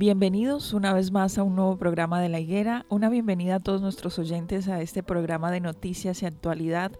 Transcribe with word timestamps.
Bienvenidos 0.00 0.74
una 0.74 0.92
vez 0.92 1.10
más 1.10 1.38
a 1.38 1.42
un 1.42 1.56
nuevo 1.56 1.76
programa 1.76 2.20
de 2.20 2.28
La 2.28 2.38
Higuera. 2.38 2.86
Una 2.88 3.08
bienvenida 3.08 3.56
a 3.56 3.58
todos 3.58 3.82
nuestros 3.82 4.16
oyentes 4.20 4.68
a 4.68 4.80
este 4.80 5.02
programa 5.02 5.50
de 5.50 5.58
noticias 5.58 6.22
y 6.22 6.26
actualidad 6.26 6.92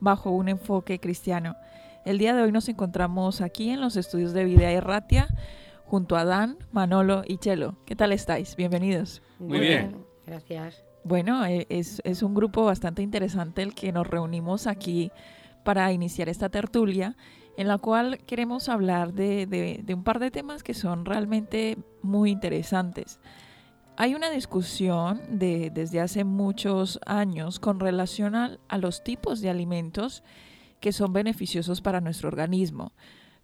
bajo 0.00 0.30
un 0.30 0.48
enfoque 0.48 0.98
cristiano. 0.98 1.56
El 2.06 2.16
día 2.16 2.34
de 2.34 2.40
hoy 2.40 2.50
nos 2.50 2.70
encontramos 2.70 3.42
aquí 3.42 3.68
en 3.68 3.82
los 3.82 3.96
estudios 3.96 4.32
de 4.32 4.44
Videa 4.44 4.72
Erratia 4.72 5.28
junto 5.84 6.16
a 6.16 6.24
Dan, 6.24 6.56
Manolo 6.72 7.22
y 7.26 7.36
Chelo. 7.36 7.76
¿Qué 7.84 7.94
tal 7.94 8.12
estáis? 8.12 8.56
Bienvenidos. 8.56 9.20
Muy 9.38 9.60
bien. 9.60 10.06
Gracias. 10.24 10.82
Bueno, 11.04 11.44
e, 11.44 11.66
es, 11.68 12.00
es 12.02 12.22
un 12.22 12.34
grupo 12.34 12.64
bastante 12.64 13.02
interesante 13.02 13.60
el 13.60 13.74
que 13.74 13.92
nos 13.92 14.06
reunimos 14.06 14.66
aquí 14.66 15.12
para 15.64 15.92
iniciar 15.92 16.30
esta 16.30 16.48
tertulia 16.48 17.14
en 17.58 17.66
la 17.66 17.76
cual 17.76 18.18
queremos 18.18 18.68
hablar 18.68 19.12
de, 19.14 19.84
un 19.92 20.04
par 20.04 20.20
de 20.20 20.30
temas 20.30 20.62
que 20.62 20.74
son 20.74 21.04
realmente 21.04 21.76
muy 22.02 22.30
interesantes. 22.30 23.18
Hay 23.96 24.14
una 24.14 24.30
discusión 24.30 25.20
de, 25.28 25.70
desde 25.74 26.00
hace 26.00 26.22
muchos 26.22 27.00
años 27.04 27.58
con 27.58 27.80
relación 27.80 28.36
a, 28.36 28.58
a 28.68 28.78
los 28.78 29.02
tipos 29.02 29.40
de 29.40 29.50
alimentos 29.50 30.22
que 30.78 30.92
son 30.92 31.12
beneficiosos 31.12 31.80
para 31.80 32.00
nuestro 32.00 32.28
organismo. 32.28 32.92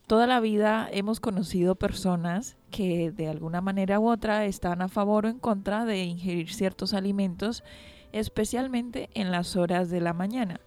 Toda 0.07 0.29
la 0.29 0.39
vida 0.39 0.89
hemos 0.93 1.19
conocido 1.19 1.75
personas 1.75 2.57
que 2.71 3.11
de 3.11 3.27
alguna 3.27 3.63
manera 3.63 3.99
u 3.99 4.09
otra 4.09 4.45
están 4.45 4.81
a 4.81 4.89
favor 4.89 5.27
o 5.27 5.29
en 5.29 5.41
contra 5.41 5.85
de 5.85 6.05
ingerir 6.05 6.53
ciertos 6.53 6.95
alimentos, 6.95 7.65
especialmente 8.13 9.11
en 9.15 9.33
las 9.33 9.57
horas 9.57 9.91
de 9.91 10.01
la 10.01 10.13
mañana. 10.13 10.61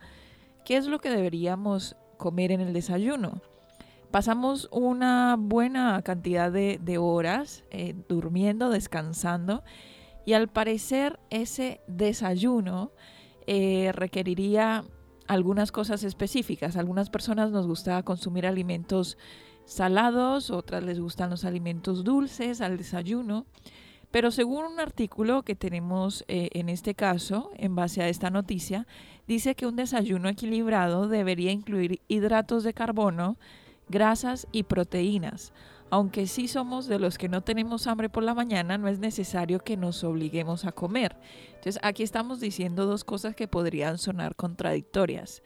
¿Qué 0.65 0.75
es 0.75 0.87
lo 0.87 0.99
que 0.99 1.09
deberíamos 1.09 1.95
comer 2.17 2.51
en 2.51 2.61
el 2.61 2.73
desayuno. 2.73 3.41
Pasamos 4.11 4.69
una 4.71 5.35
buena 5.37 6.01
cantidad 6.01 6.51
de, 6.51 6.97
horas 6.97 7.63
eh, 7.71 7.93
durmiendo, 8.07 8.69
descansando 8.69 9.63
y 10.25 10.33
al 10.33 10.47
parecer 10.47 11.19
ese 11.29 11.81
desayuno 11.87 12.91
eh, 13.47 13.91
requeriría 13.93 14.83
algunas 15.27 15.71
cosas 15.71 16.03
específicas. 16.03 16.77
algunas 16.77 17.09
personas 17.09 17.51
nos 17.51 17.67
gusta 17.67 18.01
consumir 18.03 18.45
alimentos 18.45 19.17
salados, 19.65 20.51
otras 20.51 20.83
les 20.83 20.99
gustan 20.99 21.29
los 21.29 21.45
alimentos 21.45 22.03
dulces 22.03 22.61
al 22.61 22.77
desayuno. 22.77 23.45
Pero 24.09 24.31
según 24.31 24.65
un 24.65 24.79
artículo 24.79 25.43
que 25.43 25.55
tenemos 25.55 26.23
eh, 26.29 26.49
en 26.53 26.69
este 26.69 26.95
caso, 26.95 27.51
en 27.57 27.75
base 27.75 28.01
a 28.01 28.07
esta 28.07 28.29
noticia, 28.29 28.87
dice 29.27 29.55
que 29.55 29.65
un 29.65 29.75
desayuno 29.75 30.29
equilibrado 30.29 31.07
debería 31.07 31.51
incluir 31.51 32.01
hidratos 32.07 32.63
de 32.63 32.73
carbono, 32.73 33.37
grasas 33.89 34.47
y 34.51 34.63
proteínas. 34.63 35.53
Aunque 35.89 36.27
sí 36.27 36.47
somos 36.47 36.87
de 36.87 36.99
los 36.99 37.17
que 37.17 37.29
no 37.29 37.41
tenemos 37.41 37.87
hambre 37.87 38.09
por 38.09 38.23
la 38.23 38.33
mañana, 38.33 38.77
no 38.77 38.89
es 38.89 38.99
necesario 38.99 39.59
que 39.59 39.77
nos 39.77 40.03
obliguemos 40.03 40.65
a 40.65 40.73
comer. 40.73 41.15
Entonces 41.49 41.79
aquí 41.81 42.03
estamos 42.03 42.39
diciendo 42.41 42.85
dos 42.85 43.05
cosas 43.05 43.35
que 43.35 43.47
podrían 43.47 43.97
sonar 43.97 44.35
contradictorias. 44.35 45.43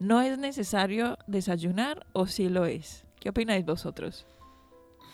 ¿No 0.00 0.20
es 0.22 0.38
necesario 0.38 1.18
desayunar 1.26 2.04
o 2.12 2.26
sí 2.26 2.48
lo 2.48 2.66
es? 2.66 3.06
¿Qué 3.20 3.30
opináis 3.30 3.64
vosotros? 3.64 4.26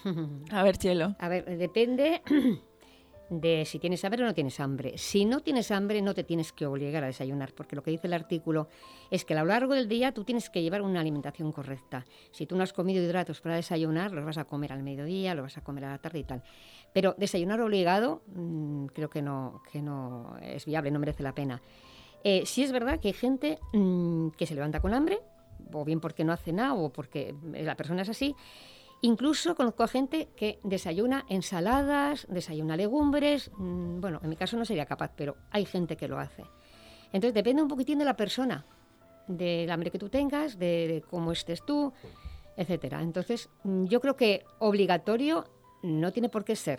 A 0.50 0.62
ver, 0.62 0.78
Chelo. 0.78 1.16
A 1.18 1.28
ver, 1.28 1.44
depende 1.58 2.22
de 3.40 3.64
si 3.64 3.78
tienes 3.78 4.04
hambre 4.04 4.22
o 4.22 4.26
no 4.26 4.34
tienes 4.34 4.60
hambre. 4.60 4.98
Si 4.98 5.24
no 5.24 5.40
tienes 5.40 5.70
hambre, 5.70 6.02
no 6.02 6.14
te 6.14 6.22
tienes 6.22 6.52
que 6.52 6.66
obligar 6.66 7.02
a 7.02 7.06
desayunar, 7.06 7.52
porque 7.54 7.76
lo 7.76 7.82
que 7.82 7.90
dice 7.90 8.06
el 8.06 8.12
artículo 8.12 8.68
es 9.10 9.24
que 9.24 9.34
a 9.34 9.40
lo 9.40 9.46
largo 9.46 9.74
del 9.74 9.88
día 9.88 10.12
tú 10.12 10.24
tienes 10.24 10.50
que 10.50 10.62
llevar 10.62 10.82
una 10.82 11.00
alimentación 11.00 11.50
correcta. 11.50 12.04
Si 12.30 12.46
tú 12.46 12.56
no 12.56 12.62
has 12.62 12.74
comido 12.74 13.02
hidratos 13.02 13.40
para 13.40 13.56
desayunar, 13.56 14.12
los 14.12 14.24
vas 14.24 14.36
a 14.36 14.44
comer 14.44 14.72
al 14.72 14.82
mediodía, 14.82 15.34
los 15.34 15.44
vas 15.44 15.56
a 15.56 15.62
comer 15.62 15.86
a 15.86 15.90
la 15.92 15.98
tarde 15.98 16.18
y 16.18 16.24
tal. 16.24 16.42
Pero 16.92 17.14
desayunar 17.16 17.60
obligado 17.62 18.22
mm, 18.26 18.86
creo 18.86 19.08
que 19.08 19.22
no, 19.22 19.62
que 19.72 19.80
no 19.80 20.36
es 20.42 20.66
viable, 20.66 20.90
no 20.90 20.98
merece 20.98 21.22
la 21.22 21.34
pena. 21.34 21.62
Eh, 22.24 22.42
sí 22.44 22.62
es 22.62 22.70
verdad 22.70 23.00
que 23.00 23.08
hay 23.08 23.14
gente 23.14 23.58
mm, 23.72 24.28
que 24.30 24.46
se 24.46 24.54
levanta 24.54 24.80
con 24.80 24.92
hambre, 24.92 25.20
o 25.72 25.84
bien 25.86 26.00
porque 26.00 26.24
no 26.24 26.32
hace 26.32 26.52
nada, 26.52 26.74
o 26.74 26.92
porque 26.92 27.34
la 27.52 27.76
persona 27.76 28.02
es 28.02 28.10
así, 28.10 28.36
Incluso 29.04 29.56
conozco 29.56 29.82
a 29.82 29.88
gente 29.88 30.28
que 30.36 30.60
desayuna 30.62 31.24
ensaladas, 31.28 32.24
desayuna 32.30 32.76
legumbres. 32.76 33.50
Mm, 33.56 34.00
bueno, 34.00 34.20
en 34.22 34.28
mi 34.28 34.36
caso 34.36 34.56
no 34.56 34.64
sería 34.64 34.86
capaz, 34.86 35.12
pero 35.16 35.36
hay 35.50 35.64
gente 35.64 35.96
que 35.96 36.06
lo 36.06 36.20
hace. 36.20 36.44
Entonces 37.12 37.34
depende 37.34 37.62
un 37.62 37.68
poquitín 37.68 37.98
de 37.98 38.04
la 38.04 38.16
persona, 38.16 38.64
del 39.26 39.68
hambre 39.72 39.90
que 39.90 39.98
tú 39.98 40.08
tengas, 40.08 40.56
de, 40.56 41.04
cómo 41.10 41.32
estés 41.32 41.66
tú, 41.66 41.92
etcétera. 42.56 43.02
Entonces 43.02 43.50
mm, 43.64 43.86
yo 43.86 44.00
creo 44.00 44.16
que 44.16 44.44
obligatorio 44.60 45.46
no 45.82 46.12
tiene 46.12 46.28
por 46.28 46.44
qué 46.44 46.54
ser. 46.54 46.78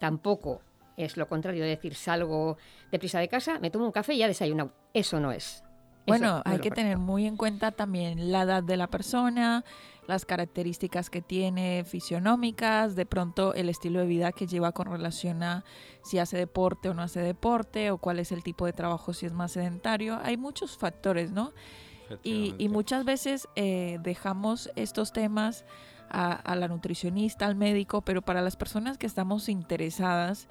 Tampoco 0.00 0.62
es 0.96 1.16
lo 1.16 1.28
contrario 1.28 1.62
de 1.62 1.70
decir 1.70 1.94
salgo 1.94 2.58
deprisa 2.90 3.20
de 3.20 3.28
casa, 3.28 3.60
me 3.60 3.70
tomo 3.70 3.86
un 3.86 3.92
café 3.92 4.14
y 4.14 4.18
ya 4.18 4.26
desayuno. 4.26 4.72
Eso 4.92 5.20
no 5.20 5.30
es. 5.30 5.62
Bueno, 6.06 6.42
hay 6.44 6.58
que 6.58 6.70
tener 6.70 6.98
muy 6.98 7.26
en 7.26 7.36
cuenta 7.36 7.70
también 7.70 8.32
la 8.32 8.42
edad 8.42 8.62
de 8.62 8.76
la 8.76 8.88
persona, 8.88 9.64
las 10.06 10.24
características 10.24 11.10
que 11.10 11.22
tiene 11.22 11.84
fisionómicas, 11.84 12.96
de 12.96 13.06
pronto 13.06 13.54
el 13.54 13.68
estilo 13.68 14.00
de 14.00 14.06
vida 14.06 14.32
que 14.32 14.46
lleva 14.46 14.72
con 14.72 14.90
relación 14.90 15.42
a 15.42 15.64
si 16.02 16.18
hace 16.18 16.36
deporte 16.36 16.88
o 16.88 16.94
no 16.94 17.02
hace 17.02 17.20
deporte, 17.20 17.90
o 17.90 17.98
cuál 17.98 18.18
es 18.18 18.32
el 18.32 18.42
tipo 18.42 18.66
de 18.66 18.72
trabajo, 18.72 19.12
si 19.12 19.26
es 19.26 19.32
más 19.32 19.52
sedentario. 19.52 20.18
Hay 20.22 20.36
muchos 20.36 20.76
factores, 20.76 21.30
¿no? 21.30 21.52
Y, 22.22 22.68
muchas 22.68 23.06
veces 23.06 23.48
eh, 23.56 23.98
dejamos 24.02 24.70
estos 24.76 25.12
temas 25.12 25.64
a, 26.10 26.54
la 26.56 26.68
nutricionista, 26.68 27.46
al 27.46 27.54
médico, 27.54 28.02
pero 28.02 28.20
para 28.20 28.42
las 28.42 28.56
personas 28.56 28.98
que 28.98 29.06
estamos 29.06 29.48
interesadas 29.48 30.48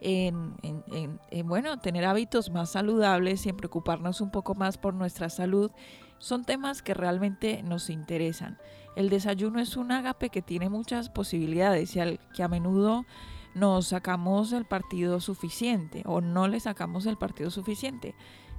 en, 0.00 0.54
en, 0.62 1.46
bueno, 1.46 1.78
tener 1.80 2.06
hábitos 2.06 2.50
más 2.50 2.70
saludables 2.70 3.44
y 3.44 3.50
en 3.50 3.56
preocuparnos 3.56 4.20
un 4.20 4.30
poco 4.30 4.54
más 4.54 4.78
por 4.78 4.94
nuestra 4.94 5.28
salud, 5.28 5.70
son 6.18 6.44
temas 6.44 6.82
que 6.82 6.94
realmente 6.94 7.62
nos 7.62 7.90
interesan. 7.90 8.58
El 8.96 9.08
desayuno 9.08 9.60
es 9.60 9.76
un 9.76 9.92
ágape 9.92 10.28
que 10.28 10.42
tiene 10.42 10.68
muchas 10.68 11.08
posibilidades 11.08 11.96
y 11.96 12.00
al 12.00 12.20
que 12.34 12.42
a 12.42 12.48
menudo 12.48 13.06
nos 13.54 13.88
sacamos 13.88 14.52
el 14.52 14.64
partido 14.64 15.20
suficiente 15.20 16.02
o 16.06 16.20
no 16.20 16.48
le 16.48 16.60
sacamos 16.60 17.06
el 17.06 17.16
partido 17.16 17.50
suficiente. 17.50 18.14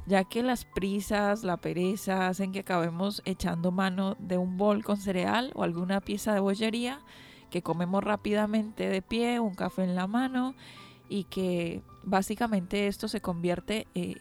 ya 0.05 0.25
que 0.25 0.43
las 0.43 0.65
prisas, 0.65 1.45
la 1.45 1.55
pereza 1.55 2.27
hacen 2.27 2.51
que 2.51 2.59
acabemos 2.59 3.21
echando 3.23 3.71
mano 3.71 4.17
de 4.19 4.37
un 4.37 4.57
bol 4.57 4.83
con 4.83 4.97
cereal 4.97 5.51
o 5.55 5.63
alguna 5.63 6.01
pieza 6.01 6.33
de 6.33 6.41
bollería 6.41 6.99
que 7.49 7.61
comemos 7.61 8.03
rápidamente 8.03 8.89
de 8.89 9.01
pie, 9.01 9.39
un 9.39 9.55
café 9.55 9.83
en 9.83 9.95
la 9.95 10.07
mano 10.07 10.55
y 11.07 11.23
que 11.25 11.83
básicamente 12.03 12.87
esto 12.87 13.07
se 13.07 13.21
convierte 13.21 13.87
eh, 13.95 14.15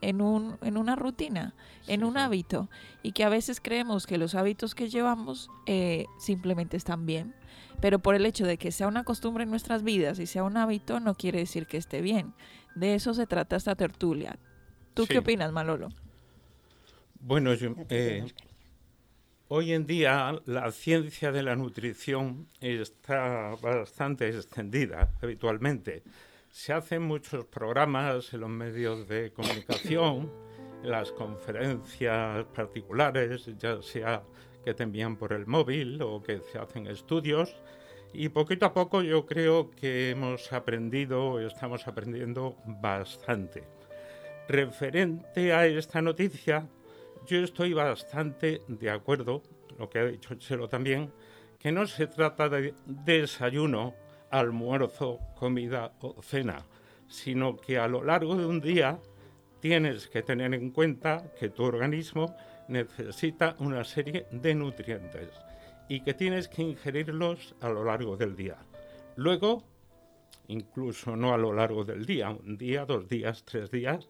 en, 0.00 0.20
un, 0.20 0.58
en 0.62 0.76
una 0.76 0.96
rutina, 0.96 1.54
en 1.86 2.04
un 2.04 2.16
hábito 2.16 2.68
y 3.02 3.12
que 3.12 3.24
a 3.24 3.28
veces 3.28 3.60
creemos 3.60 4.06
que 4.06 4.18
los 4.18 4.34
hábitos 4.34 4.74
que 4.74 4.88
llevamos 4.88 5.50
eh, 5.66 6.06
simplemente 6.18 6.76
están 6.76 7.06
bien, 7.06 7.34
pero 7.80 7.98
por 7.98 8.14
el 8.14 8.26
hecho 8.26 8.46
de 8.46 8.58
que 8.58 8.72
sea 8.72 8.88
una 8.88 9.04
costumbre 9.04 9.44
en 9.44 9.50
nuestras 9.50 9.82
vidas 9.82 10.18
y 10.18 10.26
sea 10.26 10.44
un 10.44 10.56
hábito 10.56 11.00
no 11.00 11.14
quiere 11.14 11.40
decir 11.40 11.66
que 11.66 11.76
esté 11.76 12.00
bien. 12.00 12.34
De 12.74 12.94
eso 12.94 13.14
se 13.14 13.26
trata 13.26 13.56
esta 13.56 13.74
tertulia. 13.74 14.38
¿Tú 14.94 15.06
qué 15.06 15.18
opinas, 15.18 15.52
Malolo? 15.52 15.88
Bueno, 17.20 17.54
yo, 17.54 17.74
Hoy 19.50 19.72
en 19.72 19.86
día 19.86 20.38
la 20.44 20.70
ciencia 20.72 21.32
de 21.32 21.42
la 21.42 21.56
nutrición 21.56 22.48
está 22.60 23.54
bastante 23.62 24.28
extendida 24.28 25.10
habitualmente. 25.22 26.02
Se 26.58 26.72
hacen 26.72 27.02
muchos 27.02 27.44
programas 27.44 28.34
en 28.34 28.40
los 28.40 28.50
medios 28.50 29.06
de 29.06 29.30
comunicación, 29.32 30.28
en 30.82 30.90
las 30.90 31.12
conferencias 31.12 32.46
particulares, 32.46 33.48
ya 33.58 33.80
sea 33.80 34.24
que 34.64 34.74
te 34.74 34.82
envían 34.82 35.16
por 35.16 35.32
el 35.32 35.46
móvil 35.46 36.02
o 36.02 36.20
que 36.20 36.40
se 36.40 36.58
hacen 36.58 36.88
estudios. 36.88 37.54
Y 38.12 38.30
poquito 38.30 38.66
a 38.66 38.72
poco 38.72 39.02
yo 39.02 39.24
creo 39.24 39.70
que 39.70 40.10
hemos 40.10 40.52
aprendido, 40.52 41.38
estamos 41.38 41.86
aprendiendo 41.86 42.56
bastante. 42.66 43.62
Referente 44.48 45.52
a 45.52 45.64
esta 45.64 46.02
noticia, 46.02 46.66
yo 47.24 47.38
estoy 47.38 47.72
bastante 47.72 48.62
de 48.66 48.90
acuerdo, 48.90 49.44
lo 49.78 49.88
que 49.88 50.00
ha 50.00 50.06
dicho 50.06 50.34
Chelo 50.34 50.68
también, 50.68 51.12
que 51.60 51.70
no 51.70 51.86
se 51.86 52.08
trata 52.08 52.48
de 52.48 52.74
desayuno, 52.84 53.94
almuerzo, 54.30 55.18
comida 55.36 55.92
o 56.00 56.20
cena, 56.22 56.64
sino 57.08 57.56
que 57.56 57.78
a 57.78 57.88
lo 57.88 58.04
largo 58.04 58.36
de 58.36 58.46
un 58.46 58.60
día 58.60 58.98
tienes 59.60 60.08
que 60.08 60.22
tener 60.22 60.54
en 60.54 60.70
cuenta 60.70 61.32
que 61.38 61.48
tu 61.48 61.64
organismo 61.64 62.34
necesita 62.68 63.56
una 63.58 63.84
serie 63.84 64.26
de 64.30 64.54
nutrientes 64.54 65.30
y 65.88 66.00
que 66.00 66.14
tienes 66.14 66.48
que 66.48 66.62
ingerirlos 66.62 67.54
a 67.60 67.68
lo 67.70 67.84
largo 67.84 68.16
del 68.16 68.36
día. 68.36 68.58
Luego, 69.16 69.64
incluso 70.48 71.16
no 71.16 71.32
a 71.32 71.38
lo 71.38 71.52
largo 71.52 71.84
del 71.84 72.04
día, 72.04 72.30
un 72.30 72.56
día, 72.56 72.84
dos 72.84 73.08
días, 73.08 73.44
tres 73.44 73.70
días, 73.70 74.08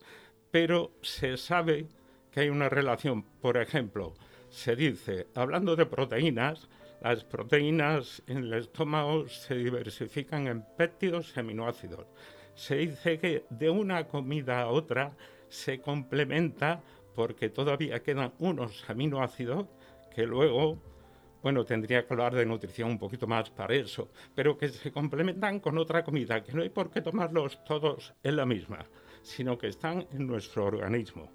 pero 0.51 0.93
se 1.03 1.37
sabe 1.37 1.87
que 2.33 2.41
hay 2.41 2.49
una 2.49 2.69
relación. 2.69 3.23
Por 3.23 3.57
ejemplo, 3.57 4.15
se 4.51 4.77
dice, 4.77 5.29
hablando 5.35 5.77
de 5.77 5.87
proteínas, 5.87 6.69
las 7.01 7.25
proteínas 7.25 8.23
en 8.27 8.39
el 8.39 8.55
estómago 8.55 9.29
se 9.29 9.55
diversifican 9.55 10.47
en 10.47 10.65
péptidos 10.77 11.33
y 11.37 11.41
aminoácidos. 11.41 12.07
Se 12.55 12.77
dice 12.77 13.19
que 13.19 13.45
de 13.51 13.71
una 13.71 14.09
comida 14.09 14.63
a 14.63 14.69
otra 14.69 15.17
se 15.49 15.81
complementa 15.81 16.83
porque 17.15 17.51
todavía 17.51 18.03
quedan 18.03 18.33
unos 18.39 18.89
aminoácidos 18.89 19.67
que 20.15 20.27
luego, 20.27 20.79
bueno, 21.43 21.65
tendría 21.65 22.05
que 22.05 22.13
hablar 22.13 22.35
de 22.35 22.47
nutrición 22.47 22.91
un 22.91 22.99
poquito 22.99 23.27
más 23.27 23.51
para 23.51 23.75
eso, 23.75 24.11
pero 24.35 24.59
que 24.59 24.69
se 24.69 24.91
complementan 24.91 25.61
con 25.61 25.79
otra 25.79 26.03
comida, 26.03 26.43
que 26.43 26.53
no 26.53 26.63
hay 26.63 26.69
por 26.71 26.91
qué 26.91 27.01
tomarlos 27.01 27.63
todos 27.65 28.15
en 28.23 28.37
la 28.37 28.45
misma, 28.45 28.85
sino 29.23 29.57
que 29.57 29.69
están 29.69 30.07
en 30.13 30.27
nuestro 30.27 30.65
organismo. 30.65 31.31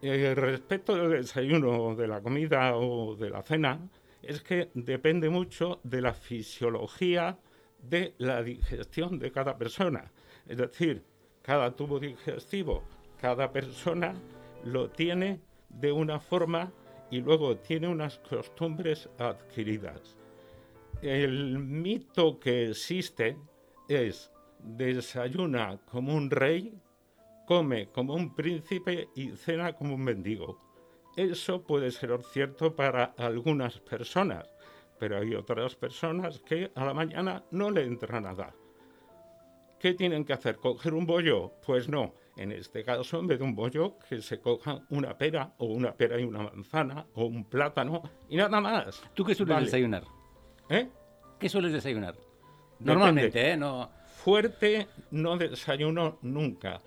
Eh, 0.00 0.32
respecto 0.36 0.94
del 0.94 1.22
desayuno, 1.22 1.96
de 1.96 2.06
la 2.06 2.20
comida 2.20 2.76
o 2.76 3.16
de 3.16 3.30
la 3.30 3.42
cena, 3.42 3.80
es 4.22 4.42
que 4.42 4.70
depende 4.74 5.30
mucho 5.30 5.80
de 5.84 6.02
la 6.02 6.14
fisiología 6.14 7.38
de 7.82 8.14
la 8.18 8.42
digestión 8.42 9.18
de 9.18 9.30
cada 9.30 9.56
persona. 9.56 10.10
Es 10.46 10.58
decir, 10.58 11.04
cada 11.42 11.74
tubo 11.74 11.98
digestivo, 11.98 12.82
cada 13.20 13.52
persona 13.52 14.14
lo 14.64 14.90
tiene 14.90 15.40
de 15.68 15.92
una 15.92 16.18
forma 16.18 16.72
y 17.10 17.20
luego 17.20 17.56
tiene 17.56 17.88
unas 17.88 18.18
costumbres 18.18 19.08
adquiridas. 19.18 20.16
El 21.00 21.58
mito 21.58 22.38
que 22.40 22.70
existe 22.70 23.36
es 23.88 24.32
desayuna 24.58 25.78
como 25.86 26.14
un 26.14 26.30
rey 26.30 26.74
come 27.46 27.88
como 27.88 28.14
un 28.14 28.34
príncipe 28.34 29.08
y 29.14 29.30
cena 29.30 29.72
como 29.72 29.94
un 29.94 30.02
mendigo. 30.02 30.67
Eso 31.18 31.62
puede 31.62 31.90
ser 31.90 32.16
cierto 32.22 32.76
para 32.76 33.06
algunas 33.16 33.80
personas, 33.80 34.54
pero 35.00 35.18
hay 35.18 35.34
otras 35.34 35.74
personas 35.74 36.38
que 36.38 36.70
a 36.76 36.84
la 36.84 36.94
mañana 36.94 37.42
no 37.50 37.72
le 37.72 37.82
entra 37.82 38.20
nada. 38.20 38.54
¿Qué 39.80 39.94
tienen 39.94 40.24
que 40.24 40.34
hacer? 40.34 40.58
¿Coger 40.58 40.94
un 40.94 41.06
bollo? 41.06 41.54
Pues 41.66 41.88
no. 41.88 42.14
En 42.36 42.52
este 42.52 42.84
caso, 42.84 43.18
en 43.18 43.26
vez 43.26 43.40
de 43.40 43.44
un 43.46 43.56
bollo, 43.56 43.98
que 44.08 44.22
se 44.22 44.38
coja 44.38 44.80
una 44.90 45.18
pera 45.18 45.54
o 45.58 45.66
una 45.66 45.92
pera 45.92 46.20
y 46.20 46.22
una 46.22 46.44
manzana 46.44 47.04
o 47.14 47.24
un 47.24 47.46
plátano 47.46 48.00
y 48.28 48.36
nada 48.36 48.60
más. 48.60 49.02
¿Tú 49.12 49.24
qué 49.24 49.34
sueles 49.34 49.58
desayunar? 49.58 50.04
¿Eh? 50.68 50.88
¿Qué 51.40 51.48
sueles 51.48 51.72
desayunar? 51.72 52.14
Normalmente, 52.78 53.50
¿eh? 53.50 53.56
No... 53.56 53.90
Fuerte 54.22 54.86
no 55.10 55.36
desayuno 55.36 56.18
nunca. 56.22 56.80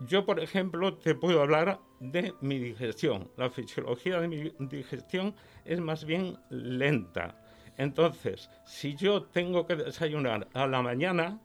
Yo, 0.00 0.24
por 0.24 0.40
ejemplo, 0.40 0.94
te 0.94 1.14
puedo 1.14 1.42
hablar 1.42 1.80
de 2.00 2.34
mi 2.40 2.58
digestión. 2.58 3.30
La 3.36 3.50
fisiología 3.50 4.20
de 4.20 4.28
mi 4.28 4.52
digestión 4.58 5.34
es 5.64 5.80
más 5.80 6.04
bien 6.04 6.38
lenta. 6.50 7.42
Entonces, 7.76 8.50
si 8.64 8.96
yo 8.96 9.22
tengo 9.22 9.66
que 9.66 9.76
desayunar 9.76 10.48
a 10.52 10.66
la 10.66 10.82
mañana, 10.82 11.40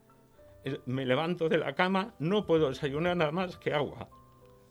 eh, 0.63 0.79
me 0.85 1.05
levanto 1.05 1.49
de 1.49 1.57
la 1.57 1.73
cama, 1.73 2.13
no 2.19 2.45
puedo 2.45 2.69
desayunar 2.69 3.17
nada 3.17 3.31
más 3.31 3.57
que 3.57 3.73
agua. 3.73 4.09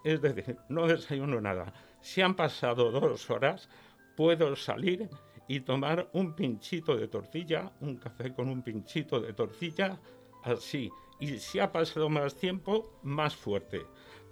Es 0.05 0.21
decir, 0.21 0.57
no 0.69 0.87
desayuno 0.87 1.41
nada. 1.41 1.73
Si 2.01 2.21
han 2.21 2.35
pasado 2.35 2.91
dos 2.91 3.31
horas, 3.31 3.69
puedo 4.17 4.57
salir 4.57 5.09
y 5.47 5.61
tomar 5.61 6.09
un 6.13 6.35
pinchito 6.35 6.97
de 6.97 7.09
tortilla, 7.09 7.73
un 7.81 7.97
café 7.97 8.33
con 8.35 8.49
un 8.49 8.63
pinchito 8.63 9.21
de 9.21 9.33
tortilla, 9.33 10.01
así 10.43 10.91
y 11.23 11.39
si 11.39 11.61
ha 11.61 11.71
pasado 11.71 12.09
más 12.09 12.35
tiempo, 12.35 12.99
más 13.05 13.37
fuerte. 13.37 13.87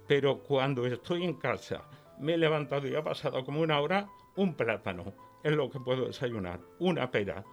Pero 0.07 0.39
cuando 0.39 0.85
estoy 0.85 1.23
en 1.23 1.35
casa, 1.35 1.83
me 2.19 2.33
he 2.33 2.37
levantado 2.37 2.87
y 2.87 2.95
ha 2.95 3.03
pasado 3.03 3.43
como 3.43 3.61
una 3.61 3.79
hora, 3.79 4.07
un 4.35 4.53
plátano 4.53 5.13
es 5.43 5.51
lo 5.53 5.69
que 5.69 5.79
puedo 5.79 6.05
desayunar, 6.05 6.59
una 6.79 7.09
pera, 7.09 7.43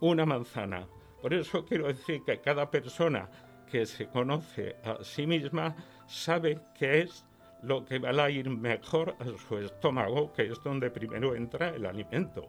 una 0.00 0.26
manzana. 0.26 0.86
Por 1.20 1.32
eso 1.32 1.64
quiero 1.64 1.86
decir 1.86 2.22
que 2.24 2.40
cada 2.40 2.70
persona 2.70 3.28
que 3.70 3.86
se 3.86 4.08
conoce 4.08 4.76
a 4.84 5.02
sí 5.02 5.26
misma 5.26 5.74
sabe 6.06 6.60
qué 6.78 7.00
es 7.02 7.24
lo 7.62 7.84
que 7.84 7.98
va 7.98 8.24
a 8.24 8.30
ir 8.30 8.50
mejor 8.50 9.16
a 9.18 9.24
su 9.48 9.58
estómago, 9.58 10.32
que 10.32 10.46
es 10.46 10.62
donde 10.62 10.90
primero 10.90 11.34
entra 11.34 11.70
el 11.70 11.86
alimento, 11.86 12.48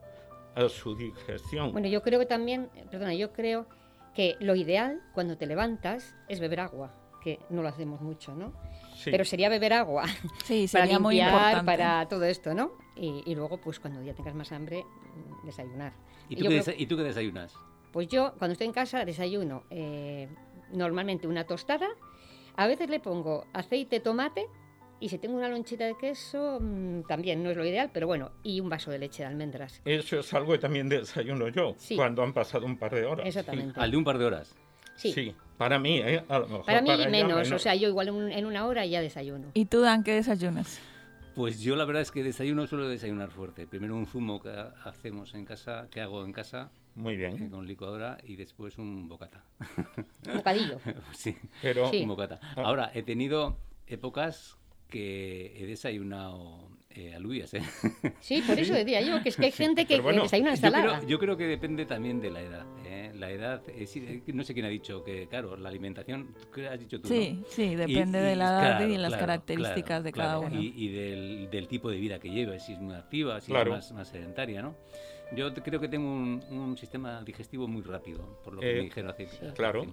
a 0.55 0.67
su 0.67 0.95
digestión. 0.95 1.71
Bueno, 1.71 1.87
yo 1.87 2.01
creo 2.01 2.19
que 2.19 2.25
también, 2.25 2.69
perdona, 2.91 3.13
yo 3.13 3.31
creo 3.31 3.65
que 4.13 4.35
lo 4.39 4.55
ideal 4.55 5.01
cuando 5.13 5.37
te 5.37 5.45
levantas 5.45 6.15
es 6.27 6.39
beber 6.39 6.59
agua, 6.59 6.93
que 7.25 7.39
no 7.49 7.63
lo 7.63 7.69
hacemos 7.69 8.01
mucho, 8.01 8.35
¿no? 8.35 8.53
Pero 9.03 9.25
sería 9.25 9.49
beber 9.49 9.73
agua 9.73 10.05
sí, 10.43 10.67
para 10.71 10.85
limpiar, 10.85 11.01
muy 11.01 11.19
importante. 11.19 11.65
para 11.65 12.07
todo 12.07 12.23
esto, 12.23 12.53
¿no? 12.53 12.73
Y, 12.95 13.33
luego, 13.33 13.57
pues 13.57 13.79
cuando 13.79 14.01
ya 14.03 14.13
tengas 14.13 14.35
más 14.35 14.51
hambre, 14.51 14.85
desayunar. 15.43 15.91
¿Y 16.29 16.35
tú, 16.85 16.95
qué, 16.95 17.03
desayunas? 17.03 17.51
Pues 17.91 18.07
yo, 18.09 18.35
cuando 18.37 18.53
estoy 18.53 18.67
en 18.67 18.73
casa, 18.73 19.03
desayuno 19.03 19.63
eh, 19.71 20.29
normalmente 20.71 21.27
una 21.27 21.45
tostada. 21.45 21.87
A 22.57 22.67
veces 22.67 22.89
le 22.89 22.99
pongo 22.99 23.47
aceite, 23.53 23.99
tomate 23.99 24.47
y 24.99 25.09
si 25.09 25.17
tengo 25.17 25.35
una 25.35 25.49
lonchita 25.49 25.85
de 25.85 25.97
queso, 25.97 26.59
mm, 26.61 27.01
también 27.07 27.43
no 27.43 27.49
es 27.49 27.57
lo 27.57 27.65
ideal, 27.65 27.89
pero 27.91 28.05
bueno, 28.05 28.31
y 28.43 28.59
un 28.59 28.69
vaso 28.69 28.91
de 28.91 28.99
leche 28.99 29.23
de 29.23 29.27
almendras. 29.27 29.81
Eso 29.83 30.19
es 30.19 30.33
algo 30.33 30.53
que 30.53 30.59
también 30.59 30.87
desayuno 30.87 31.49
yo, 31.49 31.75
cuando 31.95 32.21
han 32.21 32.33
pasado 32.33 32.65
un 32.67 32.77
par 32.77 32.93
de 32.93 33.05
horas. 33.05 33.25
Exactamente. 33.25 33.79
¿Al 33.79 33.91
de 33.91 33.97
un 33.97 34.03
par 34.03 34.19
de 34.19 34.25
horas? 34.25 34.55
Sí. 34.95 35.35
para 35.57 35.79
mí, 35.79 35.99
¿eh? 35.99 36.23
para 36.27 36.81
mí 36.81 37.07
menos, 37.09 37.51
o 37.51 37.59
sea, 37.59 37.75
yo 37.75 37.89
igual 37.89 38.07
en 38.09 38.45
una 38.45 38.65
hora 38.65 38.85
ya 38.85 39.01
desayuno. 39.01 39.51
¿Y 39.53 39.65
tú, 39.65 39.81
Dan, 39.81 40.03
qué 40.03 40.13
desayunas? 40.13 40.79
Pues 41.35 41.59
yo 41.59 41.75
la 41.75 41.83
verdad 41.83 42.01
es 42.01 42.11
que 42.11 42.23
desayuno 42.23 42.65
suelo 42.65 42.87
desayunar 42.87 43.29
fuerte. 43.29 43.67
Primero 43.67 43.93
un 43.93 44.07
zumo 44.07 44.41
que 44.41 44.49
hacemos 44.85 45.33
en 45.33 45.43
casa, 45.43 45.89
que 45.91 45.99
hago 45.99 46.23
en 46.23 46.31
casa. 46.31 46.71
Muy 46.95 47.17
bien. 47.17 47.43
Eh, 47.43 47.49
con 47.49 47.67
licuadora 47.67 48.17
y 48.23 48.37
después 48.37 48.77
un 48.77 49.09
bocata. 49.09 49.43
Un 50.27 50.33
bocadillo. 50.37 50.79
sí, 51.13 51.35
pero 51.61 51.91
un 51.91 52.07
bocata. 52.07 52.39
Ah. 52.41 52.63
Ahora, 52.63 52.89
he 52.93 53.03
tenido 53.03 53.57
épocas 53.85 54.57
que 54.87 55.61
he 55.61 55.65
desayunado 55.65 56.69
eh, 56.89 57.13
alubias, 57.13 57.53
¿eh? 57.53 57.63
Sí, 58.21 58.41
por 58.41 58.57
eso 58.57 58.73
decía 58.73 59.01
yo, 59.01 59.21
que 59.21 59.27
es 59.27 59.35
que 59.35 59.47
hay 59.47 59.51
gente 59.51 59.85
que, 59.85 60.01
desayuna 60.01 60.51
ensalada. 60.51 60.85
Yo 60.85 60.99
creo, 60.99 61.09
yo 61.09 61.19
creo, 61.19 61.37
que 61.37 61.47
depende 61.47 61.85
también 61.85 62.21
de 62.21 62.31
la 62.31 62.41
edad. 62.41 62.65
La 63.15 63.31
edad, 63.31 63.61
no 64.33 64.43
sé 64.43 64.53
quién 64.53 64.65
ha 64.65 64.69
dicho 64.69 65.03
que, 65.03 65.27
claro, 65.27 65.57
la 65.57 65.69
alimentación, 65.69 66.35
¿qué 66.53 66.67
has 66.67 66.79
dicho 66.79 66.99
tú? 66.99 67.07
Sí, 67.07 67.43
sí, 67.49 67.75
depende 67.75 68.19
de 68.19 68.35
la 68.35 68.49
edad 68.49 68.87
y 68.87 68.91
de 68.91 68.97
las 68.97 69.15
características 69.15 70.03
de 70.03 70.11
cada 70.11 70.39
uno. 70.39 70.59
Y, 70.59 70.89
del, 70.89 71.67
tipo 71.67 71.89
de 71.89 71.97
vida 71.97 72.19
que 72.19 72.29
lleva, 72.29 72.57
si 72.59 72.73
es 72.73 72.79
muy 72.79 72.95
activa, 72.95 73.41
si 73.41 73.53
es 73.53 73.67
más, 73.67 73.91
más 73.91 74.07
sedentaria, 74.07 74.61
¿no? 74.61 74.75
Yo 75.35 75.53
creo 75.53 75.79
que 75.79 75.87
tengo 75.87 76.07
un, 76.07 76.77
sistema 76.77 77.23
digestivo 77.23 77.67
muy 77.67 77.81
rápido, 77.81 78.39
por 78.43 78.53
lo 78.53 78.61
que 78.61 78.67
me 78.67 78.79
eh, 78.79 78.83
dijeron 78.83 79.11
hace. 79.11 79.27
Claro. 79.55 79.85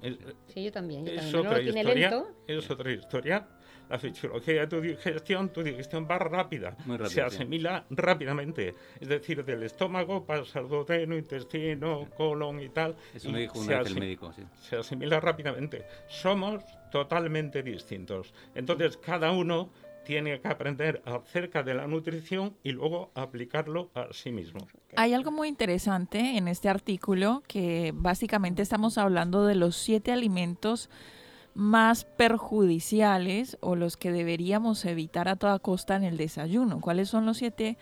sí, 0.49 0.65
yo 0.65 0.73
también. 0.73 1.07
Yo 1.07 1.13
es, 1.13 1.33
también. 1.33 1.47
Otra 1.47 1.63
historia, 1.63 2.25
es 2.47 2.71
otra 2.71 2.93
historia. 2.93 3.49
La 3.93 3.99
fisiología 3.99 4.63
de 4.63 4.67
tu 4.69 4.81
digestión, 4.81 5.51
tu 5.51 5.63
digestión 5.63 6.09
va 6.11 6.19
rápida. 6.19 6.75
se 7.11 7.21
asimila 7.21 7.85
rápidamente. 7.91 8.75
Es 8.99 9.07
decir, 9.07 9.45
del 9.45 9.65
estómago 9.65 10.25
pasa 10.25 10.61
al 10.61 10.69
duodeno, 10.71 11.15
intestino, 11.15 12.09
colon 12.17 12.59
y 12.63 12.71
tal. 12.71 12.97
Eso 13.13 13.31
me 13.31 13.41
dijo 13.41 13.59
una 13.59 13.81
vez 13.81 13.89
el 13.89 14.01
médico, 14.01 14.33
sí. 14.33 14.45
Se 14.63 14.77
asimila 14.77 15.21
rápidamente. 15.21 15.85
Somos 16.09 16.65
totalmente 16.91 17.63
distintos. 17.63 18.33
Entonces, 18.55 18.97
cada 18.97 19.31
uno 19.31 19.69
tiene 20.07 20.41
que 20.41 20.49
aprender 20.49 21.03
acerca 21.05 21.63
de 21.63 21.75
la 21.75 21.87
nutrición 21.87 22.57
y 22.63 22.73
luego 22.73 23.11
aplicarlo 23.15 23.91
a 23.95 24.09
sí 24.13 24.33
mismo. 24.33 24.67
Hay 24.97 25.13
algo 25.13 25.31
muy 25.31 25.49
interesante 25.49 26.39
en 26.39 26.49
este 26.49 26.71
artículo 26.71 27.43
que 27.47 27.93
básicamente 27.95 28.63
estamos 28.63 28.97
hablando 28.97 29.45
de 29.45 29.55
los 29.55 29.77
siete 29.77 30.13
alimentos 30.13 30.89
más 31.55 32.05
perjudiciales 32.05 33.59
o 33.61 33.77
los 33.77 33.97
que 33.97 34.13
deberíamos 34.13 34.85
evitar 34.85 35.29
a 35.29 35.37
toda 35.37 35.59
costa 35.59 35.97
en 35.97 36.05
el 36.05 36.17
desayuno. 36.17 36.81
¿Cuáles 36.81 37.09
son 37.09 37.27
los 37.27 37.39
siete 37.39 37.77